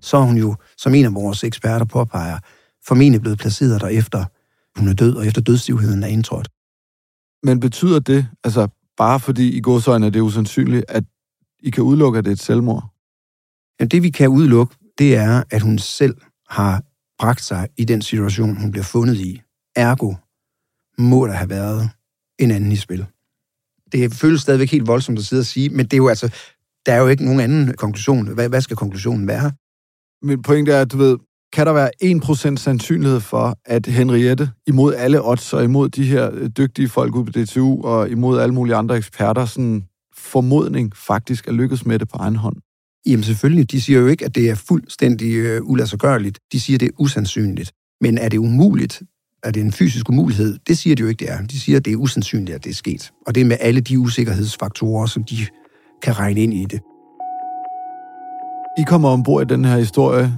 Så 0.00 0.16
er 0.16 0.22
hun 0.22 0.36
jo, 0.36 0.56
som 0.76 0.94
en 0.94 1.04
af 1.04 1.14
vores 1.14 1.44
eksperter 1.44 1.86
påpeger, 1.86 2.38
formentlig 2.86 3.20
blevet 3.20 3.38
placeret 3.38 3.80
der 3.80 3.88
efter 3.88 4.24
hun 4.78 4.88
er 4.88 4.92
død, 4.92 5.14
og 5.14 5.26
efter 5.26 5.40
dødsstivheden 5.40 6.02
er 6.02 6.06
indtrådt. 6.06 6.48
Men 7.42 7.60
betyder 7.60 7.98
det, 7.98 8.26
altså 8.44 8.68
bare 8.96 9.20
fordi 9.20 9.56
i 9.56 9.60
godsøjne 9.60 10.06
er 10.06 10.10
det 10.10 10.20
usandsynligt, 10.20 10.84
at 10.88 11.04
I 11.60 11.70
kan 11.70 11.84
udelukke, 11.84 12.18
at 12.18 12.24
det 12.24 12.30
er 12.30 12.34
et 12.34 12.40
selvmord? 12.40 12.94
Ja, 13.80 13.84
det 13.84 14.02
vi 14.02 14.10
kan 14.10 14.28
udelukke, 14.28 14.76
det 14.98 15.16
er, 15.16 15.42
at 15.50 15.62
hun 15.62 15.78
selv 15.78 16.16
har 16.48 16.82
bragt 17.18 17.42
sig 17.42 17.68
i 17.76 17.84
den 17.84 18.02
situation, 18.02 18.56
hun 18.56 18.70
bliver 18.70 18.84
fundet 18.84 19.16
i. 19.16 19.42
Ergo 19.78 20.14
må 20.98 21.26
der 21.26 21.32
have 21.32 21.50
været 21.50 21.90
en 22.38 22.50
anden 22.50 22.72
i 22.72 22.76
spil. 22.76 23.06
Det 23.92 24.14
føles 24.14 24.40
stadigvæk 24.40 24.70
helt 24.70 24.86
voldsomt 24.86 25.18
at 25.18 25.24
sidde 25.24 25.40
og 25.40 25.46
sige, 25.46 25.68
men 25.68 25.86
det 25.86 25.92
er 25.92 25.96
jo 25.96 26.08
altså, 26.08 26.34
der 26.86 26.92
er 26.92 26.98
jo 26.98 27.08
ikke 27.08 27.24
nogen 27.24 27.40
anden 27.40 27.74
konklusion. 27.74 28.34
Hvad, 28.34 28.48
hvad 28.48 28.60
skal 28.60 28.76
konklusionen 28.76 29.26
være? 29.26 29.52
Min 30.26 30.42
pointe 30.42 30.72
er, 30.72 30.80
at 30.80 30.92
du 30.92 30.96
ved, 30.96 31.18
kan 31.52 31.66
der 31.66 31.72
være 31.72 31.90
1% 32.54 32.56
sandsynlighed 32.56 33.20
for, 33.20 33.58
at 33.64 33.86
Henriette, 33.86 34.50
imod 34.66 34.94
alle 34.94 35.24
odds 35.24 35.52
og 35.52 35.64
imod 35.64 35.88
de 35.88 36.04
her 36.04 36.30
øh, 36.32 36.50
dygtige 36.56 36.88
folk 36.88 37.14
ude 37.14 37.24
på 37.24 37.32
DTU 37.32 37.82
og 37.84 38.10
imod 38.10 38.40
alle 38.40 38.54
mulige 38.54 38.76
andre 38.76 38.96
eksperter, 38.96 39.44
sådan 39.44 39.84
formodning 40.16 40.96
faktisk 40.96 41.48
er 41.48 41.52
lykkedes 41.52 41.86
med 41.86 41.98
det 41.98 42.08
på 42.08 42.16
egen 42.16 42.36
hånd? 42.36 42.56
Jamen 43.06 43.24
selvfølgelig, 43.24 43.70
de 43.70 43.80
siger 43.80 44.00
jo 44.00 44.06
ikke, 44.06 44.24
at 44.24 44.34
det 44.34 44.50
er 44.50 44.54
fuldstændig 44.54 45.34
øh. 45.36 45.62
De 46.52 46.60
siger, 46.60 46.76
at 46.76 46.80
det 46.80 46.88
er 46.88 46.92
usandsynligt. 46.98 47.72
Men 48.00 48.18
er 48.18 48.28
det 48.28 48.38
umuligt? 48.38 49.02
Er 49.44 49.50
det 49.50 49.60
en 49.60 49.72
fysisk 49.72 50.08
umulighed? 50.08 50.58
Det 50.68 50.78
siger 50.78 50.96
de 50.96 51.02
jo 51.02 51.08
ikke, 51.08 51.24
det 51.24 51.32
er. 51.32 51.42
De 51.42 51.60
siger, 51.60 51.78
at 51.78 51.84
det 51.84 51.92
er 51.92 51.96
usandsynligt, 51.96 52.54
at 52.54 52.64
det 52.64 52.70
er 52.70 52.74
sket. 52.74 53.12
Og 53.26 53.34
det 53.34 53.40
er 53.40 53.44
med 53.44 53.56
alle 53.60 53.80
de 53.80 53.98
usikkerhedsfaktorer, 53.98 55.06
som 55.06 55.24
de 55.24 55.36
kan 56.02 56.18
regne 56.18 56.40
ind 56.40 56.54
i 56.54 56.64
det. 56.64 56.80
I 58.78 58.82
kommer 58.86 59.08
ombord 59.08 59.42
i 59.42 59.54
den 59.54 59.64
her 59.64 59.78
historie, 59.78 60.32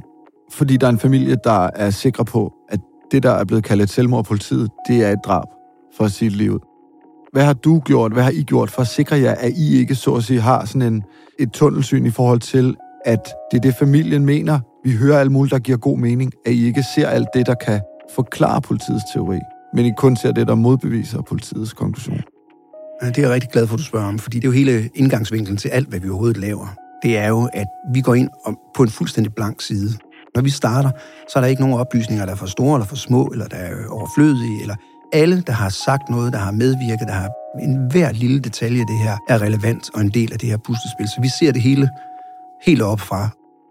fordi 0.52 0.76
der 0.76 0.86
er 0.86 0.90
en 0.90 0.98
familie, 0.98 1.36
der 1.44 1.70
er 1.74 1.90
sikre 1.90 2.24
på, 2.24 2.52
at 2.68 2.80
det, 3.12 3.22
der 3.22 3.30
er 3.30 3.44
blevet 3.44 3.64
kaldt 3.64 3.82
et 3.82 3.90
selvmord 3.90 4.24
politiet, 4.24 4.70
det 4.88 5.04
er 5.04 5.12
et 5.12 5.18
drab 5.24 5.46
for 5.96 6.04
at 6.04 6.12
sige 6.12 6.28
livet. 6.28 6.62
Hvad 7.32 7.44
har 7.44 7.52
du 7.52 7.80
gjort, 7.80 8.12
hvad 8.12 8.22
har 8.22 8.30
I 8.30 8.42
gjort 8.42 8.70
for 8.70 8.82
at 8.82 8.88
sikre 8.88 9.16
jer, 9.16 9.34
at 9.34 9.52
I 9.56 9.78
ikke 9.78 9.94
så 9.94 10.14
at 10.14 10.24
sige 10.24 10.40
har 10.40 10.64
sådan 10.64 10.82
en, 10.82 11.02
et 11.38 11.52
tunnelsyn 11.52 12.06
i 12.06 12.10
forhold 12.10 12.40
til, 12.40 12.76
at 13.04 13.28
det 13.50 13.56
er 13.56 13.60
det, 13.60 13.74
familien 13.74 14.26
mener. 14.26 14.60
Vi 14.84 14.92
hører 14.92 15.20
alt 15.20 15.32
muligt, 15.32 15.52
der 15.52 15.58
giver 15.58 15.78
god 15.78 15.98
mening, 15.98 16.32
at 16.46 16.52
I 16.52 16.64
ikke 16.64 16.84
ser 16.94 17.08
alt 17.08 17.28
det, 17.34 17.46
der 17.46 17.54
kan 17.54 17.80
forklarer 18.14 18.60
politiets 18.60 19.04
teori, 19.12 19.38
men 19.74 19.86
I 19.86 19.92
kun 19.96 20.16
ser 20.16 20.32
det, 20.32 20.48
der 20.48 20.54
modbeviser 20.54 21.22
politiets 21.22 21.72
konklusion. 21.72 22.20
Det 23.02 23.18
er 23.18 23.22
jeg 23.22 23.30
rigtig 23.30 23.50
glad 23.50 23.66
for, 23.66 23.74
at 23.74 23.78
du 23.78 23.84
spørger 23.84 24.06
om, 24.06 24.18
fordi 24.18 24.36
det 24.36 24.44
er 24.44 24.48
jo 24.48 24.52
hele 24.52 24.90
indgangsvinklen 24.94 25.56
til 25.56 25.68
alt, 25.68 25.88
hvad 25.88 26.00
vi 26.00 26.08
overhovedet 26.08 26.36
laver. 26.36 26.66
Det 27.02 27.18
er 27.18 27.28
jo, 27.28 27.48
at 27.52 27.66
vi 27.94 28.00
går 28.00 28.14
ind 28.14 28.30
på 28.76 28.82
en 28.82 28.88
fuldstændig 28.88 29.34
blank 29.34 29.60
side. 29.60 29.92
Når 30.34 30.42
vi 30.42 30.50
starter, 30.50 30.90
så 31.28 31.38
er 31.38 31.40
der 31.40 31.48
ikke 31.48 31.62
nogen 31.62 31.78
oplysninger, 31.78 32.24
der 32.24 32.32
er 32.32 32.36
for 32.36 32.46
store 32.46 32.76
eller 32.76 32.86
for 32.86 32.96
små, 32.96 33.26
eller 33.26 33.46
der 33.46 33.56
er 33.56 33.88
overflødige, 33.88 34.60
eller 34.62 34.74
alle, 35.12 35.42
der 35.46 35.52
har 35.52 35.68
sagt 35.68 36.10
noget, 36.10 36.32
der 36.32 36.38
har 36.38 36.50
medvirket, 36.50 37.08
der 37.08 37.12
har 37.12 37.28
en 37.62 37.90
hver 37.90 38.12
lille 38.12 38.40
detalje 38.40 38.80
af 38.80 38.86
det 38.86 38.98
her, 38.98 39.16
er 39.28 39.42
relevant 39.42 39.90
og 39.94 40.00
en 40.00 40.08
del 40.08 40.32
af 40.32 40.38
det 40.38 40.48
her 40.48 40.56
puslespil. 40.56 41.08
Så 41.08 41.20
vi 41.22 41.28
ser 41.28 41.52
det 41.52 41.62
hele 41.62 41.88
helt 42.62 42.82
op 42.82 43.00
fra. 43.00 43.28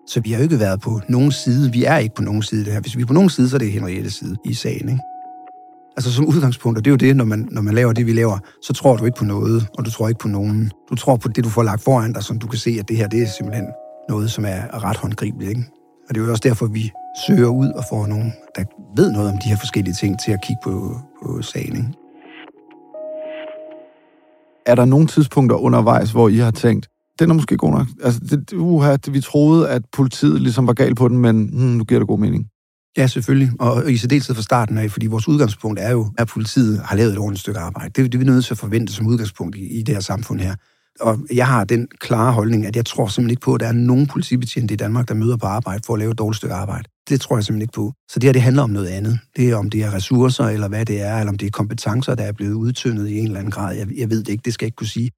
Så 0.09 0.21
vi 0.21 0.31
har 0.31 0.37
jo 0.37 0.43
ikke 0.43 0.59
været 0.59 0.81
på 0.81 1.01
nogen 1.09 1.31
side. 1.31 1.71
Vi 1.71 1.83
er 1.83 1.97
ikke 1.97 2.15
på 2.15 2.21
nogen 2.21 2.41
side 2.41 2.65
det 2.65 2.73
her. 2.73 2.81
Hvis 2.81 2.97
vi 2.97 3.01
er 3.01 3.05
på 3.05 3.13
nogen 3.13 3.29
side, 3.29 3.49
så 3.49 3.55
er 3.55 3.59
det 3.59 3.71
Henriettes 3.71 4.13
side 4.13 4.35
i 4.45 4.53
sagen. 4.53 4.89
Ikke? 4.89 5.01
Altså 5.97 6.11
som 6.11 6.25
udgangspunkt, 6.25 6.77
og 6.77 6.85
det 6.85 6.89
er 6.89 6.93
jo 6.93 6.97
det, 6.97 7.15
når 7.15 7.25
man, 7.25 7.47
når 7.51 7.61
man 7.61 7.73
laver 7.73 7.93
det, 7.93 8.05
vi 8.05 8.13
laver, 8.13 8.37
så 8.61 8.73
tror 8.73 8.97
du 8.97 9.05
ikke 9.05 9.17
på 9.17 9.25
noget, 9.25 9.67
og 9.77 9.85
du 9.85 9.91
tror 9.91 10.07
ikke 10.07 10.19
på 10.19 10.27
nogen. 10.27 10.71
Du 10.89 10.95
tror 10.95 11.15
på 11.15 11.27
det, 11.27 11.43
du 11.43 11.49
får 11.49 11.63
lagt 11.63 11.83
foran 11.83 12.13
dig, 12.13 12.23
som 12.23 12.39
du 12.39 12.47
kan 12.47 12.59
se, 12.59 12.77
at 12.79 12.89
det 12.89 12.97
her, 12.97 13.07
det 13.07 13.21
er 13.21 13.27
simpelthen 13.27 13.67
noget, 14.09 14.31
som 14.31 14.45
er 14.45 14.83
ret 14.83 14.97
håndgribeligt. 14.97 15.49
Ikke? 15.49 15.63
Og 16.09 16.15
det 16.15 16.21
er 16.21 16.25
jo 16.25 16.31
også 16.31 16.43
derfor, 16.45 16.65
vi 16.65 16.91
søger 17.27 17.47
ud 17.47 17.69
og 17.69 17.83
får 17.89 18.07
nogen, 18.07 18.33
der 18.55 18.63
ved 18.95 19.11
noget 19.11 19.31
om 19.31 19.37
de 19.43 19.49
her 19.49 19.57
forskellige 19.57 19.93
ting, 19.93 20.19
til 20.25 20.31
at 20.31 20.39
kigge 20.43 20.59
på, 20.63 20.99
på 21.23 21.41
sagen. 21.41 21.75
Ikke? 21.77 21.93
Er 24.65 24.75
der 24.75 24.85
nogle 24.85 25.07
tidspunkter 25.07 25.57
undervejs, 25.57 26.11
hvor 26.11 26.29
I 26.29 26.37
har 26.37 26.51
tænkt, 26.51 26.87
den 27.19 27.29
er 27.29 27.33
måske 27.33 27.57
god 27.57 27.71
nok. 27.71 27.87
Altså, 28.03 28.19
det, 28.29 28.53
uha, 28.53 28.95
det, 28.95 29.13
vi 29.13 29.21
troede, 29.21 29.69
at 29.69 29.81
politiet 29.93 30.41
ligesom 30.41 30.67
var 30.67 30.73
galt 30.73 30.97
på 30.97 31.07
den, 31.07 31.17
men 31.17 31.49
hmm, 31.49 31.61
nu 31.61 31.83
giver 31.83 31.99
det 31.99 32.07
god 32.07 32.19
mening. 32.19 32.45
Ja, 32.97 33.07
selvfølgelig. 33.07 33.51
Og 33.59 33.91
i 33.91 33.97
særdeleshed 33.97 34.35
fra 34.35 34.41
starten 34.41 34.77
af, 34.77 34.91
fordi 34.91 35.07
vores 35.07 35.27
udgangspunkt 35.27 35.79
er 35.79 35.91
jo, 35.91 36.11
at 36.17 36.27
politiet 36.27 36.79
har 36.79 36.95
lavet 36.95 37.11
et 37.11 37.17
ordentligt 37.17 37.41
stykke 37.41 37.59
arbejde. 37.59 37.89
Det, 37.89 38.11
det 38.11 38.17
er 38.17 38.19
vi 38.19 38.25
nødt 38.25 38.45
til 38.45 38.53
at 38.53 38.57
forvente 38.57 38.93
som 38.93 39.07
udgangspunkt 39.07 39.55
i, 39.55 39.79
i 39.79 39.81
det 39.81 39.95
her 39.95 40.01
samfund 40.01 40.39
her. 40.39 40.55
Og 40.99 41.19
jeg 41.33 41.47
har 41.47 41.63
den 41.63 41.87
klare 41.99 42.31
holdning, 42.31 42.65
at 42.65 42.75
jeg 42.75 42.85
tror 42.85 43.07
simpelthen 43.07 43.29
ikke 43.29 43.41
på, 43.41 43.53
at 43.53 43.59
der 43.59 43.67
er 43.67 43.71
nogen 43.71 44.07
politibetjente 44.07 44.73
i 44.73 44.77
Danmark, 44.77 45.07
der 45.07 45.13
møder 45.13 45.37
på 45.37 45.45
arbejde 45.45 45.81
for 45.85 45.93
at 45.93 45.99
lave 45.99 46.11
et 46.11 46.17
dårligt 46.17 46.37
stykke 46.37 46.55
arbejde. 46.55 46.89
Det 47.09 47.21
tror 47.21 47.37
jeg 47.37 47.43
simpelthen 47.43 47.61
ikke 47.61 47.73
på. 47.73 47.93
Så 48.09 48.19
det 48.19 48.27
her, 48.27 48.33
det 48.33 48.41
handler 48.41 48.63
om 48.63 48.69
noget 48.69 48.87
andet. 48.87 49.19
Det 49.35 49.49
er 49.49 49.55
om 49.55 49.69
det 49.69 49.83
er 49.83 49.93
ressourcer, 49.93 50.43
eller 50.43 50.67
hvad 50.67 50.85
det 50.85 51.01
er, 51.01 51.19
eller 51.19 51.31
om 51.31 51.37
det 51.37 51.45
er 51.45 51.51
kompetencer, 51.51 52.15
der 52.15 52.23
er 52.23 52.31
blevet 52.31 52.53
udtyndet 52.53 53.07
i 53.07 53.17
en 53.19 53.25
eller 53.25 53.39
anden 53.39 53.51
grad. 53.51 53.75
Jeg, 53.75 53.87
jeg 53.97 54.09
ved 54.09 54.19
det 54.19 54.29
ikke, 54.29 54.41
det 54.45 54.53
skal 54.53 54.65
jeg 54.65 54.67
ikke 54.67 54.75
kunne 54.75 54.87
sige. 54.87 55.11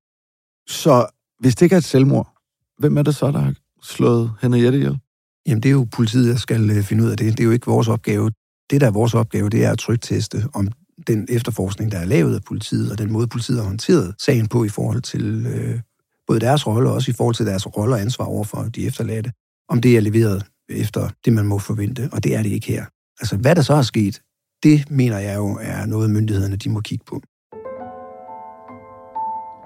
Så 0.70 1.06
hvis 1.42 1.56
det 1.56 1.66
ikke 1.66 1.74
er 1.74 1.78
et 1.78 1.84
selvmord, 1.84 2.34
hvem 2.78 2.98
er 2.98 3.02
det 3.02 3.16
så, 3.16 3.32
der 3.32 3.40
har 3.40 3.54
slået 3.84 4.32
Henriette 4.42 4.78
ihjel? 4.78 5.00
Jamen, 5.48 5.64
det 5.64 5.70
er 5.70 5.74
jo 5.74 5.88
politiet, 5.92 6.28
der 6.28 6.36
skal 6.36 6.70
øh, 6.70 6.84
finde 6.84 7.04
ud 7.04 7.10
af 7.10 7.18
det. 7.18 7.32
Det 7.32 7.40
er 7.40 7.44
jo 7.44 7.52
ikke 7.52 7.66
vores 7.66 7.88
opgave. 7.88 8.32
Det, 8.70 8.82
der 8.82 8.88
er 8.88 8.92
vores 8.92 9.14
opgave, 9.14 9.50
det 9.50 9.66
er 9.66 9.72
at 9.72 9.80
trygteste, 9.80 10.44
om 10.54 10.68
den 11.08 11.26
efterforskning, 11.30 11.92
der 11.92 11.98
er 11.98 12.06
lavet 12.06 12.36
af 12.36 12.44
politiet, 12.44 12.92
og 12.92 12.98
den 12.98 13.12
måde, 13.12 13.28
politiet 13.28 13.58
har 13.58 13.66
håndteret 13.66 14.16
sagen 14.20 14.48
på 14.48 14.64
i 14.64 14.70
forhold 14.70 15.02
til 15.02 15.46
øh, 15.46 15.80
både 16.28 16.40
deres 16.40 16.68
rolle 16.68 16.90
og 16.90 16.96
også 16.96 17.12
i 17.12 17.14
forhold 17.14 17.36
til 17.36 17.46
deres 17.46 17.78
rolle 17.78 17.96
og 17.96 18.02
ansvar 18.02 18.26
over 18.26 18.44
for 18.44 18.64
de 18.64 18.86
efterladte, 18.86 19.32
om 19.70 19.82
det 19.82 19.98
er 19.98 20.02
leveret 20.02 20.46
efter 20.70 21.10
det, 21.26 21.34
man 21.34 21.46
må 21.46 21.60
forvente, 21.60 22.10
og 22.12 22.24
det 22.24 22.36
er 22.36 22.44
det 22.44 22.50
ikke 22.50 22.68
her. 22.68 22.86
Altså, 23.20 23.38
hvad 23.38 23.56
der 23.56 23.62
så 23.62 23.74
er 23.74 23.82
sket, 23.82 24.22
det 24.64 24.92
mener 24.92 25.18
jeg 25.20 25.36
jo 25.36 25.58
er 25.62 25.86
noget, 25.86 26.10
myndighederne 26.10 26.56
de 26.56 26.70
må 26.70 26.82
kigge 26.82 27.06
på. 27.08 27.22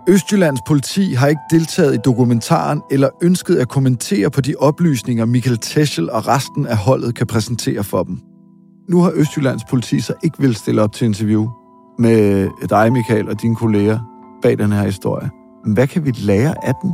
Østjyllands 0.07 0.61
politi 0.67 1.13
har 1.13 1.27
ikke 1.27 1.41
deltaget 1.51 1.93
i 1.93 1.97
dokumentaren 1.97 2.81
eller 2.91 3.09
ønsket 3.21 3.55
at 3.55 3.69
kommentere 3.69 4.29
på 4.29 4.41
de 4.41 4.55
oplysninger, 4.59 5.25
Michael 5.25 5.57
Teschel 5.57 6.09
og 6.09 6.27
resten 6.27 6.67
af 6.67 6.77
holdet 6.77 7.15
kan 7.15 7.27
præsentere 7.27 7.83
for 7.83 8.03
dem. 8.03 8.19
Nu 8.89 9.01
har 9.01 9.11
Østjyllands 9.15 9.63
politi 9.69 9.99
så 9.99 10.13
ikke 10.23 10.37
vil 10.39 10.55
stille 10.55 10.81
op 10.81 10.93
til 10.93 11.05
interview 11.05 11.49
med 11.99 12.49
dig, 12.69 12.93
Michael, 12.93 13.29
og 13.29 13.41
dine 13.41 13.55
kolleger 13.55 13.99
bag 14.41 14.57
den 14.57 14.71
her 14.71 14.83
historie. 14.83 15.29
Hvad 15.65 15.87
kan 15.87 16.05
vi 16.05 16.11
lære 16.11 16.65
af 16.65 16.73
den? 16.81 16.93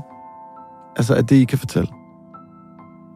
Altså, 0.95 1.13
af 1.13 1.25
det, 1.25 1.35
I 1.35 1.45
kan 1.45 1.57
fortælle? 1.57 1.89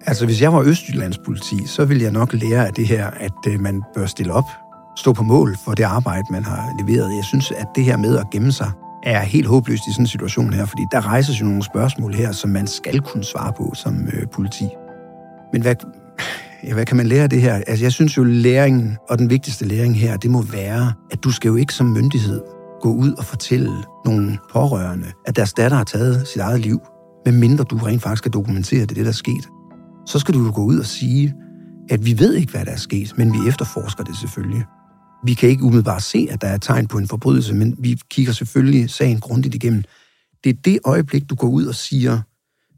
Altså, 0.05 0.25
hvis 0.25 0.41
jeg 0.41 0.53
var 0.53 0.61
Østjyllands 0.61 1.17
politi, 1.17 1.67
så 1.67 1.85
ville 1.85 2.03
jeg 2.03 2.11
nok 2.11 2.33
lære 2.33 2.67
af 2.67 2.73
det 2.73 2.87
her, 2.87 3.09
at 3.09 3.47
øh, 3.47 3.59
man 3.59 3.83
bør 3.95 4.05
stille 4.05 4.33
op, 4.33 4.49
stå 4.97 5.13
på 5.13 5.23
mål 5.23 5.57
for 5.65 5.71
det 5.71 5.83
arbejde, 5.83 6.25
man 6.31 6.43
har 6.43 6.69
leveret. 6.79 7.15
Jeg 7.15 7.23
synes, 7.23 7.51
at 7.51 7.67
det 7.75 7.83
her 7.83 7.97
med 7.97 8.17
at 8.17 8.29
gemme 8.31 8.51
sig 8.51 8.71
er 9.05 9.19
helt 9.19 9.47
håbløst 9.47 9.87
i 9.87 9.91
sådan 9.91 10.03
en 10.03 10.07
situation 10.07 10.53
her, 10.53 10.65
fordi 10.65 10.83
der 10.91 11.07
rejser 11.07 11.33
jo 11.33 11.45
nogle 11.45 11.63
spørgsmål 11.63 12.13
her, 12.13 12.31
som 12.31 12.49
man 12.49 12.67
skal 12.67 12.99
kunne 12.99 13.23
svare 13.23 13.53
på 13.57 13.71
som 13.75 14.07
øh, 14.13 14.27
politi. 14.33 14.67
Men 15.53 15.61
hvad, 15.61 15.75
ja, 16.63 16.73
hvad 16.73 16.85
kan 16.85 16.97
man 16.97 17.07
lære 17.07 17.23
af 17.23 17.29
det 17.29 17.41
her? 17.41 17.53
Altså, 17.53 17.85
jeg 17.85 17.91
synes 17.91 18.17
jo, 18.17 18.23
læringen 18.23 18.97
og 19.09 19.19
den 19.19 19.29
vigtigste 19.29 19.65
læring 19.65 19.99
her, 19.99 20.17
det 20.17 20.31
må 20.31 20.41
være, 20.41 20.93
at 21.11 21.23
du 21.23 21.31
skal 21.31 21.49
jo 21.49 21.55
ikke 21.55 21.73
som 21.73 21.87
myndighed 21.87 22.41
gå 22.81 22.93
ud 22.93 23.13
og 23.13 23.25
fortælle 23.25 23.71
nogle 24.05 24.37
pårørende, 24.53 25.07
at 25.25 25.35
deres 25.35 25.53
datter 25.53 25.77
har 25.77 25.83
taget 25.83 26.27
sit 26.27 26.41
eget 26.41 26.59
liv, 26.59 26.79
medmindre 27.25 27.63
du 27.63 27.77
rent 27.77 28.01
faktisk 28.01 28.23
kan 28.23 28.31
dokumentere, 28.31 28.81
det 28.81 28.91
er 28.91 28.95
det, 28.95 29.05
der 29.05 29.11
er 29.11 29.13
sket. 29.13 29.47
Så 30.05 30.19
skal 30.19 30.33
du 30.33 30.45
jo 30.45 30.51
gå 30.55 30.63
ud 30.63 30.79
og 30.79 30.85
sige, 30.85 31.33
at 31.89 32.05
vi 32.05 32.19
ved 32.19 32.33
ikke, 32.33 32.51
hvad 32.51 32.65
der 32.65 32.71
er 32.71 32.77
sket, 32.77 33.13
men 33.17 33.33
vi 33.33 33.37
efterforsker 33.47 34.03
det 34.03 34.17
selvfølgelig. 34.17 34.65
Vi 35.25 35.33
kan 35.33 35.49
ikke 35.49 35.63
umiddelbart 35.63 36.03
se, 36.03 36.27
at 36.31 36.41
der 36.41 36.47
er 36.47 36.57
tegn 36.57 36.87
på 36.87 36.97
en 36.97 37.07
forbrydelse, 37.07 37.53
men 37.53 37.75
vi 37.79 37.99
kigger 38.09 38.33
selvfølgelig 38.33 38.89
sagen 38.89 39.19
grundigt 39.19 39.55
igennem. 39.55 39.83
Det 40.43 40.49
er 40.49 40.53
det 40.65 40.79
øjeblik, 40.85 41.29
du 41.29 41.35
går 41.35 41.47
ud 41.47 41.65
og 41.65 41.75
siger, 41.75 42.21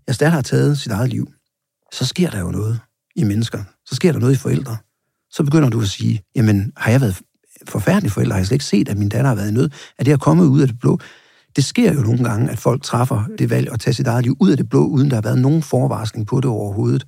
jeg 0.07 0.15
stadig 0.15 0.33
har 0.33 0.41
taget 0.41 0.77
sit 0.77 0.91
eget 0.91 1.09
liv. 1.09 1.31
Så 1.93 2.05
sker 2.05 2.29
der 2.29 2.39
jo 2.39 2.51
noget 2.51 2.79
i 3.15 3.23
mennesker. 3.23 3.63
Så 3.85 3.95
sker 3.95 4.11
der 4.11 4.19
noget 4.19 4.33
i 4.33 4.37
forældre. 4.37 4.77
Så 5.31 5.43
begynder 5.43 5.69
du 5.69 5.81
at 5.81 5.87
sige, 5.87 6.21
jamen, 6.35 6.71
har 6.77 6.91
jeg 6.91 7.01
været 7.01 7.21
forfærdelig 7.67 8.11
forældre? 8.11 8.33
Har 8.33 8.39
jeg 8.39 8.47
slet 8.47 8.55
ikke 8.55 8.65
set, 8.65 8.89
at 8.89 8.97
min 8.97 9.09
datter 9.09 9.27
har 9.27 9.35
været 9.35 9.49
i 9.49 9.53
nød? 9.53 9.69
Er 9.99 10.03
det 10.03 10.13
at 10.13 10.19
komme 10.19 10.47
ud 10.47 10.61
af 10.61 10.67
det 10.67 10.79
blå? 10.79 10.99
Det 11.55 11.65
sker 11.65 11.93
jo 11.93 12.01
nogle 12.01 12.23
gange, 12.23 12.51
at 12.51 12.59
folk 12.59 12.83
træffer 12.83 13.23
det 13.37 13.49
valg 13.49 13.71
at 13.71 13.79
tage 13.79 13.93
sit 13.93 14.07
eget 14.07 14.23
liv 14.23 14.37
ud 14.39 14.51
af 14.51 14.57
det 14.57 14.69
blå, 14.69 14.85
uden 14.85 15.09
der 15.09 15.15
har 15.15 15.21
været 15.21 15.41
nogen 15.41 15.63
forvarsling 15.63 16.27
på 16.27 16.37
det 16.37 16.45
overhovedet. 16.45 17.07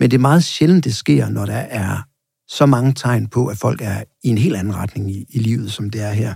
Men 0.00 0.10
det 0.10 0.16
er 0.16 0.20
meget 0.20 0.44
sjældent, 0.44 0.84
det 0.84 0.94
sker, 0.94 1.28
når 1.28 1.46
der 1.46 1.52
er 1.52 2.02
så 2.50 2.66
mange 2.66 2.92
tegn 2.92 3.26
på, 3.26 3.46
at 3.46 3.58
folk 3.58 3.80
er 3.82 4.04
i 4.24 4.28
en 4.28 4.38
helt 4.38 4.56
anden 4.56 4.76
retning 4.76 5.10
i, 5.10 5.26
i 5.28 5.38
livet, 5.38 5.72
som 5.72 5.90
det 5.90 6.00
er 6.02 6.12
her. 6.12 6.34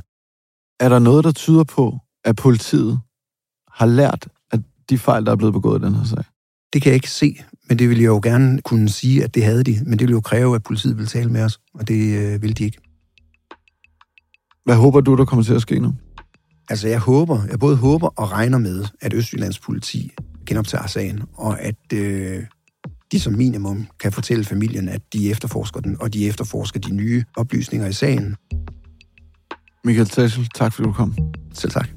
Er 0.81 0.89
der 0.89 0.99
noget, 0.99 1.25
der 1.25 1.33
tyder 1.33 1.65
på, 1.65 1.99
at 2.25 2.37
politiet 2.37 3.01
har 3.73 3.87
lært 3.87 4.29
af 4.53 4.59
de 4.91 4.99
fejl, 4.99 5.27
der 5.27 5.33
er 5.33 5.37
blevet 5.37 5.53
begået 5.53 5.83
i 5.83 5.85
den 5.85 5.95
her 5.95 6.05
sag? 6.05 6.25
Det 6.73 6.83
kan 6.83 6.91
jeg 6.91 6.95
ikke 6.95 7.11
se, 7.11 7.37
men 7.69 7.79
det 7.79 7.89
vil 7.89 7.99
jeg 7.99 8.07
jo 8.07 8.21
gerne 8.23 8.63
kunne 8.63 8.89
sige, 8.89 9.25
at 9.25 9.35
det 9.35 9.45
havde 9.45 9.65
de. 9.65 9.81
Men 9.85 9.93
det 9.93 10.01
ville 10.01 10.13
jo 10.13 10.21
kræve, 10.21 10.55
at 10.55 10.63
politiet 10.63 10.97
ville 10.97 11.09
tale 11.09 11.31
med 11.31 11.43
os, 11.43 11.61
og 11.75 11.89
det 11.89 12.19
øh, 12.19 12.43
vil 12.43 12.59
de 12.59 12.65
ikke. 12.65 12.79
Hvad 14.65 14.77
håber 14.77 15.01
du, 15.01 15.17
der 15.17 15.25
kommer 15.25 15.43
til 15.43 15.55
at 15.55 15.63
ske 15.63 15.79
nu? 15.79 15.95
Altså, 16.71 16.89
jeg 16.89 16.99
håber, 16.99 17.43
jeg 17.51 17.59
både 17.59 17.77
håber 17.77 18.09
og 18.09 18.33
regner 18.33 18.59
med, 18.59 18.85
at 19.01 19.15
Østjyllands 19.15 19.59
politi 19.59 20.13
genoptager 20.47 20.87
sagen, 20.87 21.23
og 21.35 21.61
at 21.61 21.93
øh, 21.93 22.43
de 23.15 23.21
som 23.21 23.33
minimum 23.33 23.87
kan 24.01 24.13
fortælle 24.13 24.45
familien, 24.45 24.89
at 24.89 25.01
de 25.13 25.31
efterforsker 25.31 25.81
den, 25.81 25.97
og 26.01 26.13
de 26.13 26.29
efterforsker 26.29 26.81
de 26.81 26.95
nye 26.95 27.25
oplysninger 27.37 27.89
i 27.89 27.93
sagen. 27.93 28.37
Michael 29.85 30.09
Tassel, 30.09 30.49
tak 30.55 30.73
fordi 30.73 30.87
du 30.89 30.93
kom. 30.93 31.17
Selv 31.53 31.73
tak. 31.73 31.89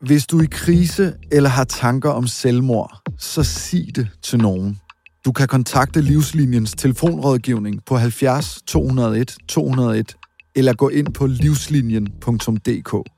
Hvis 0.00 0.26
du 0.26 0.38
er 0.38 0.42
i 0.42 0.48
krise 0.50 1.14
eller 1.32 1.50
har 1.50 1.64
tanker 1.64 2.10
om 2.10 2.26
selvmord, 2.26 3.00
så 3.18 3.42
sig 3.42 3.86
det 3.96 4.08
til 4.22 4.38
nogen. 4.38 4.78
Du 5.24 5.32
kan 5.32 5.48
kontakte 5.48 6.00
Livslinjens 6.00 6.72
telefonrådgivning 6.72 7.84
på 7.86 7.96
70 7.96 8.62
201 8.66 9.36
201 9.48 10.16
eller 10.54 10.74
gå 10.74 10.88
ind 10.88 11.14
på 11.14 11.26
livslinjen.dk. 11.26 13.15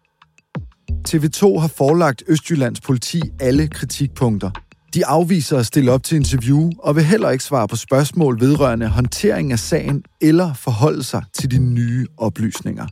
TV2 1.09 1.59
har 1.59 1.69
forelagt 1.69 2.23
Østjyllands 2.29 2.81
politi 2.81 3.23
alle 3.41 3.69
kritikpunkter. 3.69 4.51
De 4.95 5.07
afviser 5.07 5.59
at 5.59 5.67
stille 5.67 5.93
op 5.93 6.03
til 6.03 6.17
interview 6.17 6.71
og 6.79 6.97
vil 6.97 7.05
heller 7.05 7.31
ikke 7.31 7.45
svare 7.45 7.69
på 7.69 7.77
spørgsmål 7.77 8.41
vedrørende 8.41 8.89
håndtering 8.89 9.53
af 9.53 9.59
sagen 9.59 10.03
eller 10.21 10.55
forholde 10.55 11.03
sig 11.03 11.23
til 11.35 11.51
de 11.51 11.59
nye 11.59 12.07
oplysninger. 12.17 12.87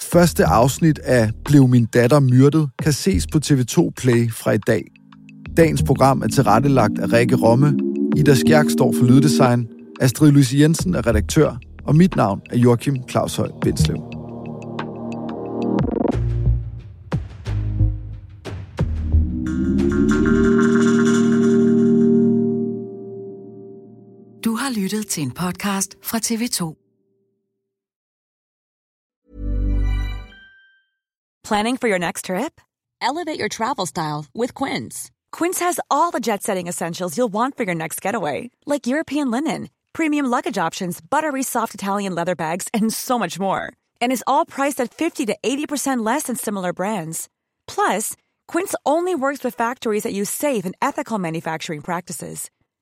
Første 0.00 0.44
afsnit 0.44 0.98
af 0.98 1.30
Blev 1.44 1.68
min 1.68 1.84
datter 1.84 2.20
myrdet 2.20 2.70
kan 2.82 2.92
ses 2.92 3.26
på 3.32 3.38
TV2 3.44 3.90
Play 3.96 4.32
fra 4.32 4.52
i 4.52 4.58
dag. 4.58 4.82
Dagens 5.56 5.82
program 5.82 6.22
er 6.22 6.28
tilrettelagt 6.28 6.98
af 6.98 7.12
Rikke 7.12 7.36
Romme. 7.36 7.78
Ida 8.16 8.34
Skjærk 8.34 8.70
står 8.70 8.94
for 8.98 9.06
lyddesign. 9.06 9.66
Astrid 10.00 10.30
Louise 10.30 10.58
Jensen 10.58 10.94
er 10.94 11.06
redaktør. 11.06 11.56
Og 11.84 11.96
mit 11.96 12.16
navn 12.16 12.40
er 12.50 12.58
Joachim 12.58 12.96
Claus 13.10 13.36
Høj 13.36 13.48
Bindslev. 13.62 14.11
Lyttet 24.72 25.08
til 25.08 25.22
en 25.22 25.30
podcast 25.30 25.94
fra 26.02 26.18
TV2. 26.18 26.74
Planning 31.44 31.76
for 31.80 31.88
your 31.88 31.98
next 31.98 32.24
trip? 32.26 32.60
Elevate 33.00 33.38
your 33.38 33.48
travel 33.48 33.86
style 33.86 34.24
with 34.34 34.54
Quince. 34.54 35.10
Quince 35.32 35.58
has 35.58 35.80
all 35.90 36.10
the 36.12 36.20
jet 36.20 36.42
setting 36.42 36.68
essentials 36.68 37.16
you'll 37.16 37.32
want 37.32 37.56
for 37.56 37.64
your 37.64 37.74
next 37.74 38.00
getaway, 38.00 38.50
like 38.64 38.86
European 38.86 39.30
linen, 39.30 39.68
premium 39.92 40.26
luggage 40.26 40.56
options, 40.56 41.00
buttery 41.00 41.42
soft 41.42 41.74
Italian 41.74 42.14
leather 42.14 42.36
bags, 42.36 42.68
and 42.72 42.92
so 42.92 43.18
much 43.18 43.40
more. 43.40 43.72
And 44.00 44.12
is 44.12 44.24
all 44.26 44.46
priced 44.46 44.80
at 44.80 44.94
50 44.94 45.26
to 45.26 45.36
80% 45.42 46.06
less 46.06 46.24
than 46.24 46.36
similar 46.36 46.72
brands. 46.72 47.28
Plus, 47.66 48.14
Quince 48.46 48.74
only 48.86 49.14
works 49.14 49.42
with 49.42 49.54
factories 49.56 50.04
that 50.04 50.12
use 50.12 50.30
safe 50.30 50.64
and 50.64 50.76
ethical 50.80 51.18
manufacturing 51.18 51.80
practices. 51.80 52.50